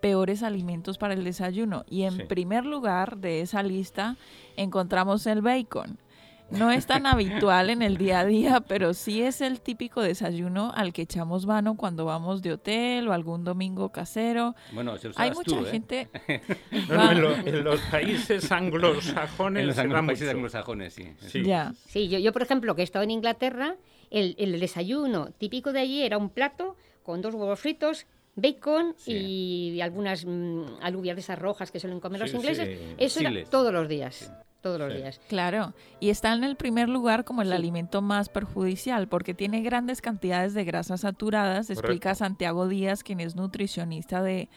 peores 0.00 0.42
alimentos 0.42 0.98
para 0.98 1.14
el 1.14 1.24
desayuno? 1.24 1.84
Y 1.88 2.02
en 2.02 2.26
primer 2.28 2.64
lugar 2.64 3.18
de 3.18 3.42
esa 3.42 3.62
lista 3.62 4.16
encontramos 4.56 5.26
el 5.26 5.42
bacon. 5.42 5.98
No 6.50 6.70
es 6.70 6.86
tan 6.86 7.06
habitual 7.06 7.70
en 7.70 7.82
el 7.82 7.96
día 7.96 8.20
a 8.20 8.24
día, 8.24 8.60
pero 8.60 8.92
sí 8.92 9.22
es 9.22 9.40
el 9.40 9.60
típico 9.60 10.02
desayuno 10.02 10.72
al 10.74 10.92
que 10.92 11.02
echamos 11.02 11.46
mano 11.46 11.76
cuando 11.76 12.04
vamos 12.04 12.42
de 12.42 12.52
hotel 12.52 13.08
o 13.08 13.12
algún 13.12 13.44
domingo 13.44 13.90
casero. 13.90 14.54
Bueno, 14.72 14.94
Hay 15.16 15.30
mucha 15.30 15.60
¿eh? 15.60 15.64
gente. 15.64 16.08
en, 16.70 17.64
los 17.64 17.80
países 17.82 18.50
anglosajones. 18.50 19.78
En 19.78 19.88
los 19.88 20.06
países 20.06 20.28
anglosajones, 20.28 20.94
sí. 20.94 21.12
Sí, 21.20 21.44
sí 21.86 22.08
yo, 22.08 22.18
yo, 22.18 22.32
por 22.32 22.42
ejemplo, 22.42 22.74
que 22.74 22.82
he 22.82 22.84
estado 22.84 23.04
en 23.04 23.12
Inglaterra, 23.12 23.76
el, 24.10 24.34
el 24.38 24.58
desayuno 24.58 25.30
típico 25.38 25.72
de 25.72 25.80
allí 25.80 26.02
era 26.02 26.18
un 26.18 26.30
plato 26.30 26.76
con 27.02 27.22
dos 27.22 27.34
huevos 27.34 27.60
fritos, 27.60 28.06
bacon 28.34 28.94
y 29.06 29.80
algunas 29.80 30.24
mm, 30.26 30.64
alubias 30.82 31.16
de 31.16 31.20
esas 31.20 31.38
rojas 31.38 31.70
que 31.70 31.78
suelen 31.78 32.00
comer 32.00 32.20
los 32.20 32.34
ingleses. 32.34 32.78
Eso 32.98 33.20
era 33.20 33.44
todos 33.44 33.72
los 33.72 33.88
días 33.88 34.32
todos 34.60 34.78
los 34.78 34.94
días. 34.94 35.20
Claro, 35.28 35.74
y 35.98 36.10
está 36.10 36.32
en 36.32 36.44
el 36.44 36.56
primer 36.56 36.88
lugar 36.88 37.24
como 37.24 37.42
el 37.42 37.52
alimento 37.52 38.02
más 38.02 38.28
perjudicial 38.28 39.08
porque 39.08 39.34
tiene 39.34 39.62
grandes 39.62 40.00
cantidades 40.00 40.54
de 40.54 40.64
grasas 40.64 41.00
saturadas, 41.00 41.70
explica 41.70 42.14
Santiago 42.14 42.68
Díaz, 42.68 43.02
quien 43.02 43.20
es 43.20 43.36
nutricionista 43.36 44.22
de, 44.22 44.48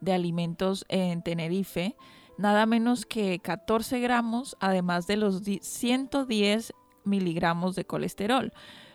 de 0.00 0.12
alimentos 0.12 0.84
en 0.88 1.22
Tenerife, 1.22 1.96
nada 2.38 2.66
menos 2.66 3.06
que 3.06 3.38
14 3.40 4.00
gramos, 4.00 4.56
además 4.60 5.06
de 5.06 5.16
los 5.16 5.42
110 5.42 6.72
miligramos 7.04 7.74
de 7.74 7.84
colesterol 7.84 8.52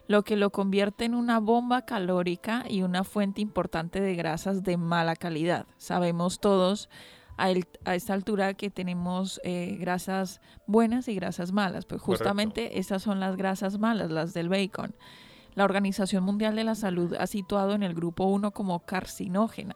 lo 0.07 0.23
que 0.23 0.37
lo 0.37 0.51
convierte 0.51 1.05
en 1.05 1.13
una 1.13 1.39
bomba 1.39 1.83
calórica 1.83 2.63
y 2.67 2.81
una 2.81 3.03
fuente 3.03 3.41
importante 3.41 3.99
de 4.01 4.15
grasas 4.15 4.63
de 4.63 4.77
mala 4.77 5.15
calidad. 5.15 5.67
Sabemos 5.77 6.39
todos 6.39 6.89
a, 7.37 7.51
esta 7.93 8.13
altura 8.13 8.55
que 8.55 8.69
tenemos 8.69 9.39
eh, 9.43 9.77
grasas 9.79 10.41
buenas 10.65 11.07
y 11.07 11.15
grasas 11.15 11.51
malas. 11.51 11.85
Pues 11.85 12.01
justamente 12.01 12.79
esas 12.79 13.03
son 13.03 13.19
las 13.19 13.37
grasas 13.37 13.77
malas, 13.77 14.11
las 14.11 14.33
del 14.33 14.49
bacon. 14.49 14.95
La 15.53 15.63
Organización 15.63 16.23
Mundial 16.23 16.55
de 16.55 16.63
la 16.63 16.75
Salud 16.75 17.15
ha 17.15 17.27
situado 17.27 17.73
en 17.73 17.83
el 17.83 17.93
grupo 17.93 18.25
1 18.25 18.51
como 18.51 18.85
carcinógena 18.85 19.75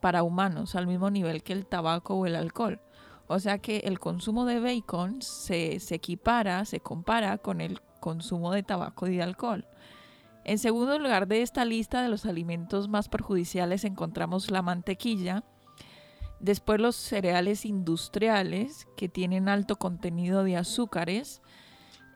para 0.00 0.22
humanos, 0.22 0.74
al 0.74 0.86
mismo 0.86 1.10
nivel 1.10 1.42
que 1.42 1.52
el 1.52 1.66
tabaco 1.66 2.14
o 2.14 2.26
el 2.26 2.34
alcohol. 2.34 2.80
O 3.28 3.38
sea 3.38 3.58
que 3.58 3.78
el 3.78 3.98
consumo 3.98 4.44
de 4.44 4.60
bacon 4.60 5.22
se, 5.22 5.80
se 5.80 5.94
equipara, 5.94 6.64
se 6.64 6.80
compara 6.80 7.38
con 7.38 7.60
el 7.60 7.80
consumo 8.00 8.52
de 8.52 8.62
tabaco 8.62 9.06
y 9.06 9.16
de 9.16 9.22
alcohol. 9.22 9.66
En 10.44 10.58
segundo 10.58 10.98
lugar 10.98 11.28
de 11.28 11.42
esta 11.42 11.64
lista 11.64 12.02
de 12.02 12.08
los 12.08 12.26
alimentos 12.26 12.88
más 12.88 13.08
perjudiciales 13.08 13.84
encontramos 13.84 14.50
la 14.50 14.60
mantequilla, 14.60 15.44
Después 16.42 16.80
los 16.80 16.96
cereales 16.96 17.64
industriales 17.64 18.88
que 18.96 19.08
tienen 19.08 19.48
alto 19.48 19.76
contenido 19.76 20.42
de 20.42 20.56
azúcares. 20.56 21.40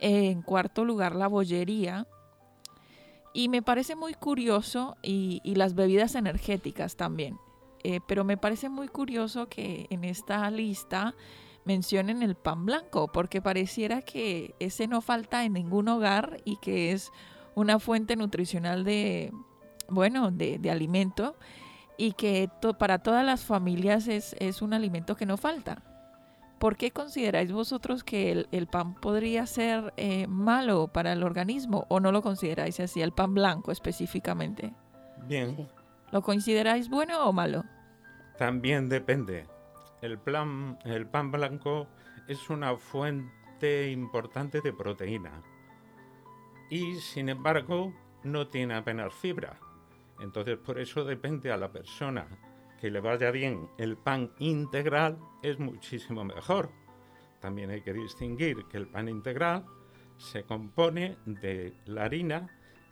En 0.01 0.43
cuarto 0.43 0.85
lugar 0.85 1.15
la 1.15 1.29
bollería. 1.29 2.09
Y 3.33 3.49
me 3.49 3.63
parece 3.63 3.95
muy 3.95 4.15
curioso 4.15 4.97
y, 5.01 5.41
las 5.55 5.77
bebidas 5.77 6.17
energéticas 6.17 6.97
también. 6.97 7.39
Eh, 7.85 8.01
pero 8.09 8.25
me 8.25 8.37
parece 8.37 8.69
muy 8.69 8.89
curioso 8.89 9.49
que 9.49 9.87
en 9.91 10.03
esta 10.03 10.51
lista 10.51 11.15
mencionen 11.65 12.23
el 12.23 12.35
pan 12.35 12.67
blanco, 12.67 13.13
porque 13.13 13.41
pareciera 13.41 14.03
que 14.03 14.57
ese 14.59 14.89
no 14.89 15.03
falta 15.03 15.45
en 15.45 15.53
ningún 15.53 15.87
hogar 15.87 16.41
y 16.45 16.57
que 16.57 16.91
es 16.91 17.13
una 17.55 17.79
fuente 17.79 18.17
nutricional 18.17 18.83
de, 18.83 19.33
bueno, 19.89 20.33
de, 20.33 20.59
de 20.59 20.71
alimento 20.71 21.37
y 21.97 22.13
que 22.13 22.51
para 22.79 22.99
todas 22.99 23.25
las 23.25 23.45
familias 23.45 24.09
es, 24.09 24.35
es, 24.39 24.63
un 24.63 24.75
alimento 24.75 25.17
que 25.17 25.27
no 25.27 25.37
falta. 25.37 25.83
¿Por 26.59 26.77
qué 26.77 26.91
consideráis 26.91 27.53
vosotros 27.53 28.03
que 28.03 28.47
el, 28.51 28.67
pan 28.67 28.95
podría 28.95 29.47
ser 29.47 29.93
eh, 29.97 30.27
malo 30.27 30.89
para 30.89 31.13
el 31.13 31.23
organismo 31.23 31.87
o 31.89 32.01
no 32.01 32.13
lo 32.13 32.23
consideráis 32.23 32.81
así, 32.81 33.03
el 33.03 33.13
pan 33.13 33.35
blanco 33.35 33.73
específicamente? 33.73 34.73
Bien. 35.27 35.69
¿Lo 36.13 36.23
consideráis 36.23 36.89
bueno 36.89 37.29
o 37.29 37.33
malo? 37.33 37.65
También 38.39 38.89
depende. 38.89 39.47
El, 40.01 40.19
plan, 40.19 40.79
el 40.85 41.07
pan 41.07 41.31
blanco 41.31 41.89
es 42.27 42.49
una 42.49 42.77
fuente 42.77 43.91
importante 43.91 44.61
de 44.61 44.73
proteína 44.73 45.43
y 46.71 46.97
sin 46.97 47.29
embargo 47.29 47.93
no 48.23 48.49
tiene 48.49 48.75
apenas 48.75 49.15
fibra 49.15 49.59
entonces, 50.21 50.57
por 50.59 50.79
eso 50.79 51.05
depende 51.05 51.53
a 51.53 51.57
la 51.57 51.71
persona 51.71 52.27
que 52.81 52.91
le 52.91 53.01
vaya 53.01 53.31
bien 53.31 53.69
el 53.79 53.97
pan 53.97 54.33
integral, 54.39 55.19
es 55.43 55.59
muchísimo 55.59 56.25
mejor. 56.25 56.71
También 57.41 57.71
hay 57.71 57.81
que 57.83 57.93
distinguir 57.93 58.65
que 58.71 58.77
el 58.77 58.87
pan 58.87 59.09
integral 59.09 59.65
se 60.19 60.45
compone 60.45 61.17
de 61.25 61.75
la 61.87 62.05
harina. 62.05 62.49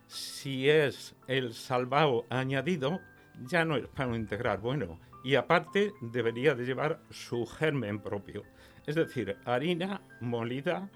Si 0.07 0.69
es 0.69 1.15
el 1.27 1.53
salvado 1.53 2.25
añadido, 2.29 2.99
ya 3.47 3.65
no 3.65 3.75
es 3.75 3.87
pan 3.87 4.15
integral 4.15 4.59
bueno. 4.59 4.99
Y 5.23 5.35
aparte 5.35 5.93
debería 6.01 6.53
de 6.53 6.65
llevar 6.65 7.01
su 7.09 7.45
germen 7.45 7.99
propio. 7.99 8.43
Es 8.85 8.95
decir, 8.95 9.37
harina 9.45 10.01
molida 10.21 10.89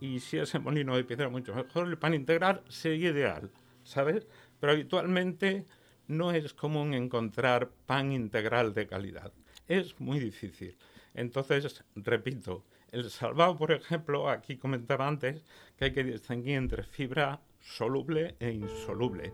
y 0.00 0.20
si 0.20 0.38
ese 0.38 0.58
molino 0.58 0.96
de 0.96 1.04
piedra 1.04 1.28
mucho 1.28 1.54
mejor, 1.54 1.88
el 1.88 1.98
pan 1.98 2.14
integral 2.14 2.62
sería 2.68 3.10
ideal, 3.10 3.50
¿sabes? 3.82 4.26
Pero 4.62 4.74
habitualmente 4.74 5.66
no 6.06 6.30
es 6.30 6.54
común 6.54 6.94
encontrar 6.94 7.72
pan 7.84 8.12
integral 8.12 8.72
de 8.74 8.86
calidad. 8.86 9.32
Es 9.66 9.98
muy 9.98 10.20
difícil. 10.20 10.78
Entonces, 11.14 11.84
repito, 11.96 12.62
el 12.92 13.10
salvado, 13.10 13.58
por 13.58 13.72
ejemplo, 13.72 14.30
aquí 14.30 14.58
comentaba 14.58 15.08
antes 15.08 15.42
que 15.76 15.86
hay 15.86 15.92
que 15.92 16.04
distinguir 16.04 16.58
entre 16.58 16.84
fibra 16.84 17.40
soluble 17.58 18.36
e 18.38 18.52
insoluble. 18.52 19.32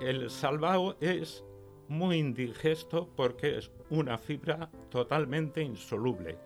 El 0.00 0.28
salvado 0.28 0.96
es 1.00 1.44
muy 1.86 2.16
indigesto 2.16 3.08
porque 3.14 3.58
es 3.58 3.70
una 3.90 4.18
fibra 4.18 4.68
totalmente 4.90 5.62
insoluble, 5.62 6.36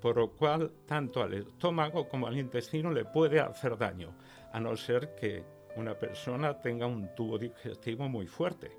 por 0.00 0.18
lo 0.18 0.30
cual 0.30 0.70
tanto 0.86 1.20
al 1.20 1.34
estómago 1.34 2.08
como 2.08 2.28
al 2.28 2.38
intestino 2.38 2.92
le 2.92 3.06
puede 3.06 3.40
hacer 3.40 3.76
daño, 3.76 4.14
a 4.52 4.60
no 4.60 4.76
ser 4.76 5.16
que 5.16 5.55
una 5.76 5.94
persona 5.94 6.60
tenga 6.60 6.86
un 6.86 7.14
tubo 7.14 7.38
digestivo 7.38 8.08
muy 8.08 8.26
fuerte, 8.26 8.72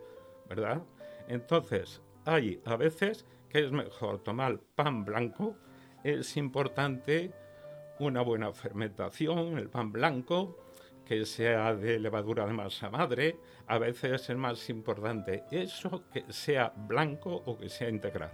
¿verdad? 0.48 0.82
Entonces, 1.28 2.02
hay 2.26 2.62
a 2.66 2.76
veces 2.76 3.26
que 3.50 3.60
es 3.66 3.72
mejor 3.72 4.20
tomar 4.24 4.60
pan 4.76 5.06
blanco, 5.06 5.56
es 6.04 6.36
importante 6.38 7.32
una 8.00 8.22
buena 8.22 8.52
fermentación, 8.52 9.58
el 9.58 9.70
pan 9.70 9.92
blanco, 9.92 10.58
que 11.06 11.26
sea 11.26 11.74
de 11.74 12.00
levadura 12.00 12.46
de 12.46 12.54
masa 12.54 12.90
madre, 12.90 13.38
a 13.68 13.78
veces 13.78 14.30
es 14.30 14.36
más 14.36 14.70
importante 14.70 15.46
eso 15.52 16.04
que 16.12 16.26
sea 16.30 16.74
blanco 16.76 17.44
o 17.46 17.58
que 17.58 17.70
sea 17.70 17.90
integral. 17.90 18.32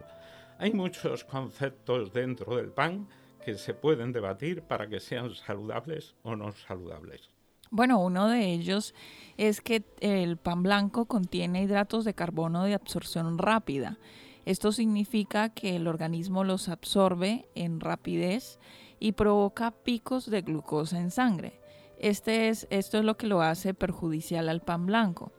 Hay 0.58 0.74
muchos 0.74 1.24
conceptos 1.24 2.12
dentro 2.12 2.56
del 2.56 2.72
pan 2.72 3.08
que 3.44 3.56
se 3.56 3.74
pueden 3.74 4.12
debatir 4.12 4.64
para 4.64 4.88
que 4.88 5.00
sean 5.00 5.36
saludables 5.36 6.16
o 6.24 6.36
no 6.36 6.52
saludables. 6.52 7.33
Bueno, 7.76 7.98
uno 7.98 8.28
de 8.28 8.54
ellos 8.54 8.94
es 9.36 9.60
que 9.60 9.84
el 10.00 10.38
pan 10.38 10.62
blanco 10.62 11.06
contiene 11.06 11.64
hidratos 11.64 12.06
de 12.06 12.14
carbono 12.14 12.66
de 12.66 12.76
absorción 12.76 13.40
rápida. 13.40 13.98
Esto 14.46 14.72
significa 14.72 15.50
que 15.50 15.78
el 15.78 15.88
organismo 15.88 16.44
los 16.44 16.70
absorbe 16.70 17.50
en 17.56 17.80
rapidez 17.80 18.60
y 19.00 19.14
provoca 19.14 19.72
picos 19.72 20.30
de 20.30 20.44
glucosa 20.44 21.00
en 21.00 21.10
sangre. 21.10 21.60
Este 21.98 22.50
es, 22.50 22.68
esto 22.70 23.00
es 23.00 23.06
lo 23.06 23.18
que 23.18 23.26
lo 23.26 23.42
hace 23.42 23.74
perjudicial 23.74 24.50
al 24.50 24.62
pan 24.62 24.86
blanco. 24.86 25.32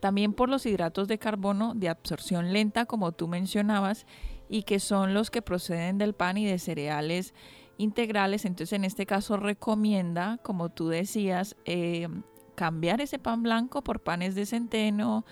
También 0.00 0.32
por 0.32 0.48
los 0.48 0.64
hidratos 0.64 1.06
de 1.06 1.18
carbono 1.18 1.74
de 1.74 1.90
absorción 1.90 2.54
lenta, 2.54 2.86
como 2.86 3.12
tú 3.12 3.28
mencionabas, 3.28 4.06
y 4.48 4.62
que 4.62 4.80
son 4.80 5.12
los 5.12 5.30
que 5.30 5.42
proceden 5.42 5.98
del 5.98 6.14
pan 6.14 6.38
y 6.38 6.46
de 6.46 6.58
cereales 6.58 7.34
integrales. 7.78 8.44
Entonces, 8.44 8.72
en 8.74 8.84
este 8.84 9.06
caso, 9.06 9.36
recomienda, 9.36 10.38
como 10.42 10.68
tú 10.70 10.88
decías, 10.88 11.56
eh, 11.64 12.08
cambiar 12.54 13.00
ese 13.00 13.18
pan 13.18 13.42
blanco 13.42 13.82
por 13.82 14.00
panes 14.00 14.34
de 14.34 14.46
centeno, 14.46 15.24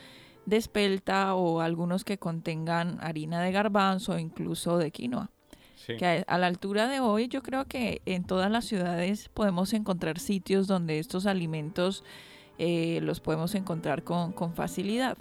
de 0.47 0.57
espelta 0.57 1.35
o 1.35 1.61
algunos 1.61 2.05
que 2.05 2.19
contengan 2.19 2.99
harina 3.01 3.41
de 3.41 3.53
garbanzo 3.53 4.13
o 4.13 4.19
incluso 4.19 4.79
de 4.79 4.91
quinoa. 4.91 5.31
Que 5.87 6.25
a, 6.29 6.39
la 6.39 6.47
altura 6.47 6.87
de 6.87 7.01
hoy 7.01 7.27
yo 7.27 7.43
creo 7.43 7.65
que 7.65 8.03
en 8.07 8.23
todas 8.23 8.51
las 8.51 8.67
ciudades 8.67 9.29
podemos 9.29 9.73
encontrar 9.73 10.21
sitios 10.21 10.69
donde 10.69 11.01
estos 11.01 11.27
alimentos 11.27 12.05
eh, 12.59 13.01
los 13.03 13.19
podemos 13.19 13.57
encontrar 13.57 14.05
con, 14.05 14.33
con, 14.33 14.55
facilidad. 14.55 15.19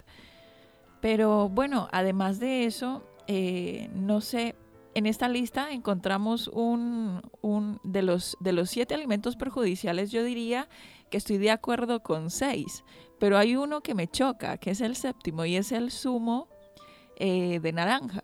Pero 1.00 1.48
bueno, 1.48 1.88
además 1.90 2.38
de 2.38 2.64
eso, 2.64 3.02
eh, 3.26 3.90
no 3.92 4.20
sé, 4.20 4.54
en 4.94 5.06
esta 5.06 5.28
lista 5.28 5.70
encontramos 5.72 6.48
un, 6.48 7.22
un, 7.40 7.80
de, 7.84 8.02
los, 8.02 8.36
de 8.40 8.52
los 8.52 8.70
siete 8.70 8.94
alimentos 8.94 9.36
perjudiciales, 9.36 10.10
yo 10.10 10.24
diría 10.24 10.68
que 11.10 11.18
estoy 11.18 11.38
de 11.38 11.50
acuerdo 11.50 12.02
con 12.02 12.30
seis, 12.30 12.84
pero 13.18 13.38
hay 13.38 13.56
uno 13.56 13.82
que 13.82 13.94
me 13.94 14.08
choca, 14.08 14.58
que 14.58 14.70
es 14.70 14.80
el 14.80 14.96
séptimo, 14.96 15.44
y 15.44 15.56
es 15.56 15.72
el 15.72 15.90
zumo 15.90 16.48
eh, 17.16 17.60
de 17.60 17.72
naranja. 17.72 18.22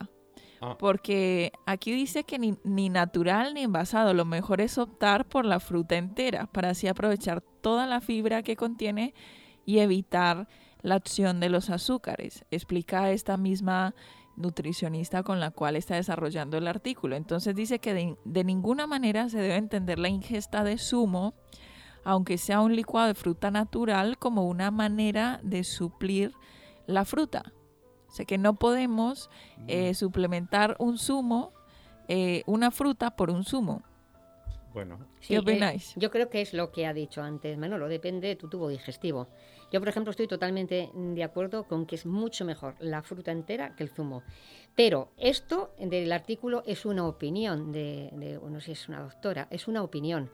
Ah. 0.60 0.76
Porque 0.78 1.52
aquí 1.66 1.92
dice 1.92 2.24
que 2.24 2.38
ni, 2.38 2.56
ni, 2.64 2.88
natural 2.88 3.54
ni 3.54 3.62
envasado, 3.62 4.14
lo 4.14 4.24
mejor 4.24 4.60
es 4.60 4.76
optar 4.78 5.26
por 5.26 5.44
la 5.44 5.60
fruta 5.60 5.96
entera 5.96 6.46
para 6.46 6.70
así 6.70 6.88
aprovechar 6.88 7.42
toda 7.60 7.86
la 7.86 8.00
fibra 8.00 8.42
que 8.42 8.56
contiene 8.56 9.14
y 9.64 9.78
evitar 9.78 10.48
la 10.82 10.96
acción 10.96 11.40
de 11.40 11.48
los 11.48 11.70
azúcares. 11.70 12.44
Explica 12.50 13.10
esta 13.10 13.36
misma 13.36 13.94
nutricionista 14.38 15.22
con 15.22 15.40
la 15.40 15.50
cual 15.50 15.76
está 15.76 15.96
desarrollando 15.96 16.56
el 16.56 16.68
artículo. 16.68 17.16
Entonces 17.16 17.54
dice 17.54 17.78
que 17.78 17.94
de, 17.94 18.16
de, 18.24 18.44
ninguna 18.44 18.86
manera 18.86 19.28
se 19.28 19.38
debe 19.38 19.56
entender 19.56 19.98
la 19.98 20.08
ingesta 20.08 20.64
de 20.64 20.78
zumo, 20.78 21.34
aunque 22.04 22.38
sea 22.38 22.60
un 22.60 22.74
licuado 22.74 23.08
de 23.08 23.14
fruta 23.14 23.50
natural, 23.50 24.18
como 24.18 24.48
una 24.48 24.70
manera 24.70 25.40
de 25.42 25.64
suplir 25.64 26.32
la 26.86 27.04
fruta. 27.04 27.52
O 28.08 28.10
sea 28.10 28.24
que 28.24 28.38
no 28.38 28.54
podemos 28.54 29.30
eh, 29.66 29.94
suplementar 29.94 30.76
un 30.78 30.98
zumo, 30.98 31.52
eh, 32.08 32.42
una 32.46 32.70
fruta 32.70 33.14
por 33.14 33.30
un 33.30 33.44
zumo. 33.44 33.82
Bueno. 34.72 34.98
¿Qué 35.20 35.34
eh, 35.34 35.38
opináis? 35.38 35.94
yo 35.96 36.10
creo 36.10 36.28
que 36.30 36.40
es 36.40 36.54
lo 36.54 36.72
que 36.72 36.86
ha 36.86 36.94
dicho 36.94 37.22
antes 37.22 37.58
Manolo, 37.58 37.88
depende 37.88 38.28
de 38.28 38.36
tu 38.36 38.48
tubo 38.48 38.68
digestivo. 38.68 39.28
Yo, 39.72 39.80
por 39.80 39.88
ejemplo, 39.88 40.10
estoy 40.10 40.26
totalmente 40.26 40.90
de 40.94 41.24
acuerdo 41.24 41.64
con 41.64 41.86
que 41.86 41.96
es 41.96 42.06
mucho 42.06 42.44
mejor 42.44 42.74
la 42.80 43.02
fruta 43.02 43.32
entera 43.32 43.74
que 43.76 43.84
el 43.84 43.90
zumo. 43.90 44.22
Pero 44.74 45.10
esto 45.16 45.74
del 45.78 46.12
artículo 46.12 46.62
es 46.66 46.86
una 46.86 47.06
opinión 47.06 47.72
de, 47.72 48.10
de 48.12 48.38
no 48.42 48.60
sé 48.60 48.66
si 48.66 48.72
es 48.72 48.88
una 48.88 49.00
doctora, 49.00 49.48
es 49.50 49.68
una 49.68 49.82
opinión. 49.82 50.30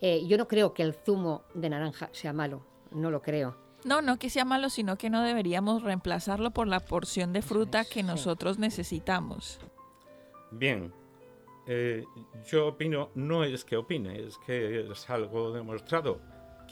yo 0.00 0.36
no 0.36 0.46
creo 0.46 0.74
que 0.74 0.82
el 0.82 0.94
zumo 0.94 1.42
de 1.54 1.70
naranja 1.70 2.08
sea 2.12 2.32
malo, 2.32 2.64
no 2.92 3.10
lo 3.10 3.22
creo. 3.22 3.56
No, 3.84 4.00
no 4.00 4.18
que 4.18 4.30
sea 4.30 4.44
malo, 4.44 4.70
sino 4.70 4.96
que 4.96 5.10
no 5.10 5.22
deberíamos 5.22 5.82
reemplazarlo 5.82 6.52
por 6.52 6.68
la 6.68 6.80
porción 6.80 7.32
de 7.32 7.42
fruta 7.42 7.84
que 7.84 8.02
nosotros 8.02 8.58
necesitamos. 8.58 9.58
Bien, 10.52 10.92
eh, 11.66 12.04
yo 12.46 12.68
opino, 12.68 13.10
no 13.14 13.42
es 13.42 13.64
que 13.64 13.76
opine, 13.76 14.26
es 14.26 14.38
que 14.46 14.88
es 14.88 15.10
algo 15.10 15.52
demostrado, 15.52 16.20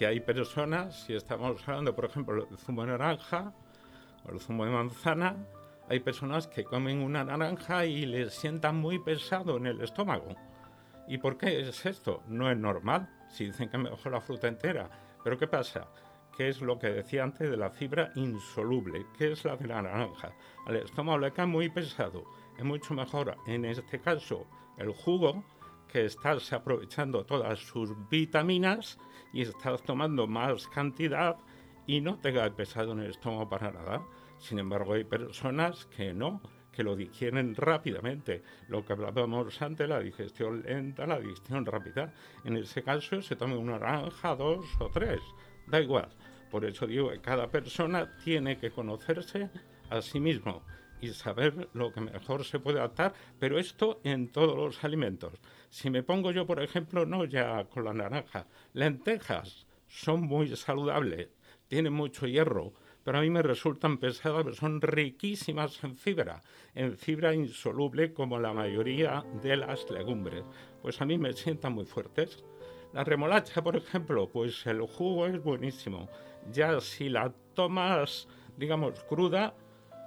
que 0.00 0.06
hay 0.06 0.20
personas, 0.20 1.02
si 1.02 1.12
estamos 1.12 1.68
hablando, 1.68 1.94
por 1.94 2.06
ejemplo, 2.06 2.46
del 2.46 2.56
zumo 2.56 2.80
de 2.80 2.92
naranja 2.92 3.52
o 4.24 4.32
el 4.32 4.40
zumo 4.40 4.64
de 4.64 4.70
manzana, 4.70 5.36
hay 5.90 6.00
personas 6.00 6.46
que 6.46 6.64
comen 6.64 7.02
una 7.02 7.22
naranja 7.22 7.84
y 7.84 8.06
les 8.06 8.32
sientan 8.32 8.76
muy 8.76 8.98
pesado 8.98 9.58
en 9.58 9.66
el 9.66 9.82
estómago. 9.82 10.34
¿Y 11.06 11.18
por 11.18 11.36
qué 11.36 11.60
es 11.60 11.84
esto? 11.84 12.22
No 12.28 12.50
es 12.50 12.56
normal, 12.56 13.10
si 13.28 13.44
dicen 13.44 13.68
que 13.68 13.76
mejor 13.76 14.12
la 14.12 14.22
fruta 14.22 14.48
entera. 14.48 14.88
Pero 15.22 15.36
¿qué 15.36 15.46
pasa? 15.46 15.86
que 16.34 16.48
es 16.48 16.62
lo 16.62 16.78
que 16.78 16.86
decía 16.86 17.22
antes 17.22 17.50
de 17.50 17.58
la 17.58 17.68
fibra 17.68 18.10
insoluble, 18.14 19.04
que 19.18 19.32
es 19.32 19.44
la 19.44 19.56
de 19.56 19.66
la 19.66 19.82
naranja. 19.82 20.32
Al 20.64 20.76
estómago 20.76 21.18
le 21.18 21.32
cae 21.32 21.44
muy 21.44 21.68
pesado. 21.68 22.24
Es 22.56 22.64
mucho 22.64 22.94
mejor, 22.94 23.36
en 23.46 23.66
este 23.66 24.00
caso, 24.00 24.46
el 24.78 24.94
jugo, 24.94 25.44
que 25.90 26.04
estás 26.04 26.52
aprovechando 26.52 27.24
todas 27.24 27.58
sus 27.58 27.90
vitaminas 28.08 28.98
y 29.32 29.42
estás 29.42 29.82
tomando 29.82 30.26
más 30.26 30.68
cantidad 30.68 31.36
y 31.86 32.00
no 32.00 32.18
te 32.18 32.32
cae 32.32 32.50
pesado 32.52 32.92
en 32.92 33.00
el 33.00 33.10
estómago 33.10 33.48
para 33.48 33.72
nada. 33.72 34.06
Sin 34.38 34.58
embargo, 34.58 34.94
hay 34.94 35.04
personas 35.04 35.86
que 35.86 36.14
no, 36.14 36.40
que 36.72 36.84
lo 36.84 36.94
digieren 36.94 37.54
rápidamente. 37.54 38.42
Lo 38.68 38.84
que 38.84 38.92
hablábamos 38.92 39.60
antes, 39.60 39.88
la 39.88 40.00
digestión 40.00 40.62
lenta, 40.62 41.06
la 41.06 41.18
digestión 41.18 41.66
rápida. 41.66 42.14
En 42.44 42.56
ese 42.56 42.82
caso 42.82 43.20
se 43.20 43.36
toma 43.36 43.56
una 43.56 43.78
naranja, 43.78 44.36
dos 44.36 44.66
o 44.78 44.88
tres, 44.88 45.20
da 45.66 45.80
igual. 45.80 46.08
Por 46.50 46.64
eso 46.64 46.86
digo 46.86 47.10
que 47.10 47.20
cada 47.20 47.48
persona 47.48 48.16
tiene 48.24 48.56
que 48.58 48.70
conocerse 48.70 49.50
a 49.90 50.00
sí 50.00 50.20
mismo 50.20 50.62
y 51.00 51.08
saber 51.08 51.68
lo 51.72 51.92
que 51.92 52.00
mejor 52.00 52.44
se 52.44 52.58
puede 52.58 52.78
adaptar, 52.78 53.14
pero 53.38 53.58
esto 53.58 54.00
en 54.04 54.28
todos 54.28 54.56
los 54.56 54.84
alimentos. 54.84 55.32
Si 55.68 55.90
me 55.90 56.02
pongo 56.02 56.30
yo, 56.30 56.46
por 56.46 56.62
ejemplo, 56.62 57.06
no 57.06 57.24
ya 57.24 57.64
con 57.64 57.84
la 57.84 57.94
naranja, 57.94 58.46
lentejas 58.72 59.66
son 59.88 60.22
muy 60.22 60.54
saludables, 60.56 61.28
tienen 61.68 61.92
mucho 61.92 62.26
hierro, 62.26 62.72
pero 63.04 63.18
a 63.18 63.22
mí 63.22 63.30
me 63.30 63.42
resultan 63.42 63.98
pesadas, 63.98 64.44
pero 64.44 64.54
son 64.54 64.80
riquísimas 64.80 65.82
en 65.82 65.96
fibra, 65.96 66.42
en 66.74 66.96
fibra 66.96 67.34
insoluble 67.34 68.12
como 68.12 68.38
la 68.38 68.52
mayoría 68.52 69.24
de 69.42 69.56
las 69.56 69.90
legumbres. 69.90 70.44
Pues 70.82 71.00
a 71.00 71.06
mí 71.06 71.18
me 71.18 71.32
sientan 71.32 71.72
muy 71.72 71.86
fuertes. 71.86 72.44
La 72.92 73.04
remolacha, 73.04 73.62
por 73.62 73.76
ejemplo, 73.76 74.28
pues 74.28 74.66
el 74.66 74.82
jugo 74.82 75.26
es 75.26 75.42
buenísimo 75.42 76.08
ya 76.52 76.80
si 76.80 77.08
la 77.08 77.32
tomas, 77.54 78.28
digamos, 78.56 79.00
cruda, 79.04 79.54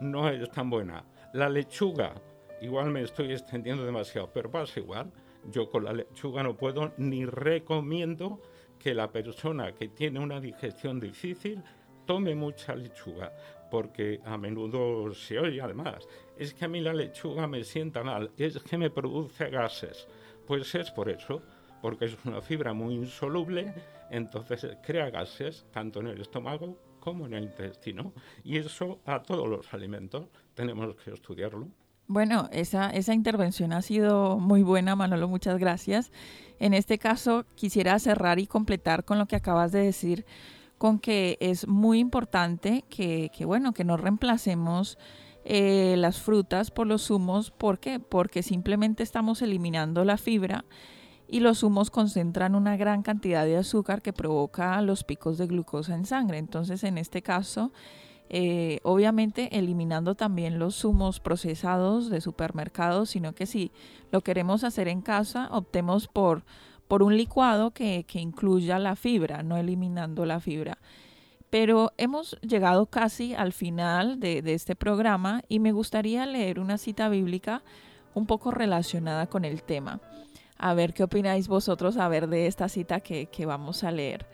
no 0.02 0.30
es 0.30 0.50
tan 0.52 0.70
buena. 0.70 1.04
La 1.34 1.50
lechuga, 1.50 2.14
igual 2.62 2.92
me 2.92 3.02
estoy 3.02 3.32
extendiendo 3.32 3.86
demasiado, 3.86 4.30
pero 4.34 4.50
pasa 4.50 4.80
igual. 4.80 5.12
Yo 5.52 5.70
con 5.70 5.84
la 5.84 5.94
lechuga 5.94 6.44
no 6.44 6.56
puedo 6.56 6.94
ni 6.98 7.26
recomiendo 7.26 8.42
que 8.80 8.94
la 8.94 9.12
persona 9.12 9.74
que 9.74 9.90
tiene 9.90 10.20
una 10.20 10.40
digestión 10.40 11.00
difícil 11.00 11.62
tome 12.06 12.36
mucha 12.36 12.76
lechuga, 12.76 13.34
porque 13.72 14.20
a 14.26 14.38
menudo 14.38 15.14
se 15.14 15.40
oye 15.40 15.62
además, 15.62 16.08
es 16.38 16.54
que 16.54 16.66
a 16.66 16.68
mí 16.68 16.82
la 16.82 16.94
lechuga 16.94 17.48
me 17.48 17.64
sienta 17.64 18.04
mal, 18.04 18.32
es 18.38 18.60
que 18.60 18.78
me 18.78 18.90
produce 18.90 19.50
gases. 19.50 20.08
Pues 20.46 20.76
es 20.76 20.92
por 20.92 21.10
eso, 21.10 21.42
porque 21.82 22.06
es 22.06 22.18
una 22.26 22.42
fibra 22.42 22.74
muy 22.74 22.96
insoluble 22.96 23.74
entonces 24.14 24.78
crea 24.86 25.10
gases 25.10 25.66
tanto 25.72 26.00
en 26.00 26.08
el 26.08 26.22
estómago 26.22 26.78
como 27.04 27.26
en 27.26 27.34
el 27.34 27.44
intestino. 27.44 28.13
Y 28.46 28.58
eso 28.58 29.00
a 29.06 29.22
todos 29.22 29.50
los 29.50 29.74
alimentos 29.74 30.28
tenemos 30.54 30.96
que 30.96 31.12
estudiarlo. 31.12 31.68
Bueno, 32.08 32.48
esa, 32.54 32.89
esa 32.92 33.13
intervención 33.13 33.74
ha 33.74 33.82
sido 33.82 34.39
muy 34.39 34.63
buena, 34.63 34.96
Manolo, 34.96 35.28
muchas 35.28 35.60
gracias. 35.60 36.13
En 36.60 36.74
este 36.74 36.98
caso, 37.00 37.46
quisiera 37.56 38.00
cerrar 38.00 38.39
y 38.39 38.48
completar 38.48 39.04
con 39.04 39.18
lo 39.18 39.26
que 39.26 39.36
acabas 39.36 39.74
de 39.74 39.80
decir, 39.80 40.26
con 40.78 40.98
que 40.98 41.38
es 41.42 41.68
muy 41.68 42.00
importante 42.00 42.86
que, 42.89 43.30
que 43.36 43.44
bueno, 43.44 43.74
que 43.74 43.84
no 43.84 43.98
reemplacemos 43.98 44.98
eh, 45.44 45.96
las 45.98 46.22
frutas 46.22 46.72
por 46.72 46.88
los 46.88 47.08
zumos. 47.08 47.52
¿Por 47.52 47.80
qué? 47.80 48.00
Porque 48.00 48.44
simplemente 48.44 49.04
estamos 49.04 49.42
eliminando 49.42 50.06
la 50.06 50.16
fibra 50.16 50.63
y 51.34 51.39
los 51.39 51.62
zumos 51.62 51.89
concentran 51.89 52.54
una 52.54 52.78
gran 52.78 53.02
cantidad 53.02 53.43
de 53.43 53.58
azúcar 53.58 54.04
que 54.04 54.13
provoca 54.13 54.80
los 54.84 55.04
picos 55.04 55.39
de 55.39 55.48
glucosa 55.48 55.96
en 55.96 56.06
sangre. 56.06 56.38
Entonces, 56.38 56.84
en 56.84 57.00
este 57.00 57.24
caso, 57.24 57.72
eh, 58.30 58.80
obviamente 58.84 59.58
eliminando 59.58 60.13
también 60.13 60.60
los 60.60 60.76
zumos 60.76 61.19
procesados 61.19 62.12
de 62.12 62.22
supermercados, 62.22 63.10
sino 63.10 63.34
que 63.34 63.48
si 63.48 63.72
lo 64.12 64.22
queremos 64.22 64.63
hacer 64.63 64.88
en 64.88 65.02
casa, 65.02 65.50
optemos 65.50 66.08
por, 66.08 66.43
por 66.88 67.02
un 67.02 67.17
licuado 67.17 67.72
que, 67.72 68.06
incluya 68.13 68.78
la 68.78 68.96
fibra, 68.96 69.41
no 69.41 69.58
eliminando 69.58 70.28
la 70.28 70.39
fibra. 70.39 70.78
Pero 71.50 71.93
hemos 71.98 72.38
llegado 72.41 72.86
casi 72.86 73.34
al 73.34 73.54
final 73.54 74.19
de, 74.19 74.43
de 74.43 74.54
este 74.54 74.76
programa 74.76 75.41
y 75.48 75.58
me 75.58 75.72
gustaría 75.72 76.28
leer 76.28 76.60
una 76.60 76.78
cita 76.78 77.10
bíblica 77.10 77.63
un 78.13 78.28
poco 78.28 78.52
relacionada 78.52 79.26
con 79.26 79.46
el 79.46 79.63
tema. 79.63 80.00
A 80.65 80.73
ver 80.76 80.93
qué 80.93 81.04
opináis 81.04 81.49
vosotros 81.49 81.97
a 81.97 82.08
ver 82.08 82.30
de 82.30 82.47
esta 82.47 82.69
cita 82.69 83.02
que, 83.02 83.28
vamos 83.45 83.84
a 83.84 83.91
leer. 83.91 84.26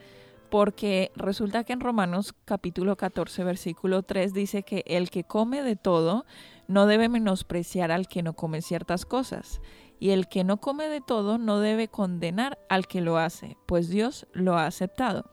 porque 0.52 1.12
resulta 1.16 1.64
que 1.64 1.74
en 1.74 1.80
Romanos 1.80 2.36
capítulo 2.46 2.96
14 2.96 3.44
versículo 3.44 4.04
3 4.04 4.32
dice 4.32 4.62
que 4.62 4.84
el 4.86 5.10
que 5.10 5.24
come 5.24 5.64
de 5.64 5.76
todo 5.76 6.26
no 6.68 6.86
debe 6.86 7.10
menospreciar 7.10 7.92
al 7.92 8.08
que 8.08 8.22
no 8.22 8.34
come 8.34 8.62
ciertas 8.62 9.08
cosas, 9.08 9.60
y 10.00 10.12
el 10.12 10.28
que 10.28 10.44
no 10.44 10.58
come 10.58 10.88
de 10.88 11.02
todo 11.02 11.40
no 11.40 11.60
debe 11.60 11.88
condenar 11.88 12.60
al 12.70 12.86
que 12.86 13.02
lo 13.02 13.18
hace, 13.18 13.58
pues 13.66 13.90
Dios 13.90 14.28
lo 14.32 14.56
ha 14.56 14.68
aceptado. 14.68 15.32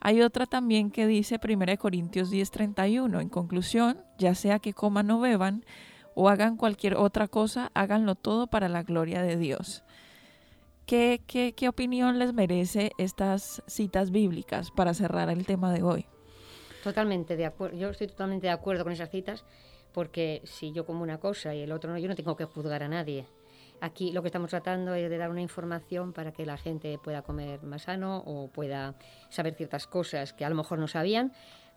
Hay 0.00 0.22
otra 0.22 0.46
también 0.46 0.90
que 0.90 1.06
dice 1.06 1.38
1 1.38 1.76
Corintios 1.76 2.30
10:31, 2.30 3.20
en 3.20 3.28
conclusión, 3.28 4.02
ya 4.16 4.34
sea 4.34 4.60
que 4.60 4.72
coman 4.72 5.10
o 5.10 5.20
beban, 5.20 5.66
o 6.14 6.30
hagan 6.30 6.56
cualquier 6.56 6.96
otra 6.96 7.28
cosa, 7.28 7.70
háganlo 7.74 8.14
todo 8.14 8.46
para 8.46 8.70
la 8.70 8.82
gloria 8.82 9.20
de 9.22 9.36
Dios. 9.36 9.82
¿Qué, 10.86 11.22
qué, 11.26 11.54
qué 11.54 11.68
opinión 11.68 12.18
les 12.18 12.32
merece 12.32 12.92
estas 12.98 13.62
citas 13.66 14.10
bíblicas 14.10 14.70
para 14.70 14.94
cerrar 14.94 15.30
el 15.30 15.46
tema 15.46 15.72
de 15.72 15.82
hoy? 15.82 16.06
Totalmente 16.82 17.36
de 17.36 17.46
acuerdo. 17.46 17.76
Yo 17.76 17.90
estoy 17.90 18.08
totalmente 18.08 18.48
de 18.48 18.52
acuerdo 18.52 18.84
con 18.84 18.92
esas 18.92 19.10
citas 19.10 19.44
porque 19.92 20.42
si 20.44 20.72
yo 20.72 20.84
como 20.84 21.02
una 21.02 21.18
cosa 21.18 21.54
y 21.54 21.60
el 21.62 21.72
otro 21.72 21.90
no, 21.90 21.98
yo 21.98 22.08
no 22.08 22.14
tengo 22.14 22.36
que 22.36 22.44
juzgar 22.44 22.82
a 22.82 22.88
nadie. 22.88 23.26
Aquí 23.80 24.12
lo 24.12 24.22
que 24.22 24.28
estamos 24.28 24.50
tratando 24.50 24.94
es 24.94 25.10
de 25.10 25.18
dar 25.18 25.30
una 25.30 25.40
información 25.40 26.12
para 26.12 26.32
que 26.32 26.46
la 26.46 26.56
gente 26.56 26.98
pueda 27.02 27.22
comer 27.22 27.62
más 27.62 27.82
sano 27.82 28.22
o 28.26 28.48
pueda 28.48 28.94
saber 29.28 29.54
ciertas 29.54 29.86
cosas 29.86 30.32
que 30.32 30.44
a 30.44 30.48
lo 30.48 30.54
mejor 30.54 30.78
no 30.78 30.86
sabían, 30.86 31.32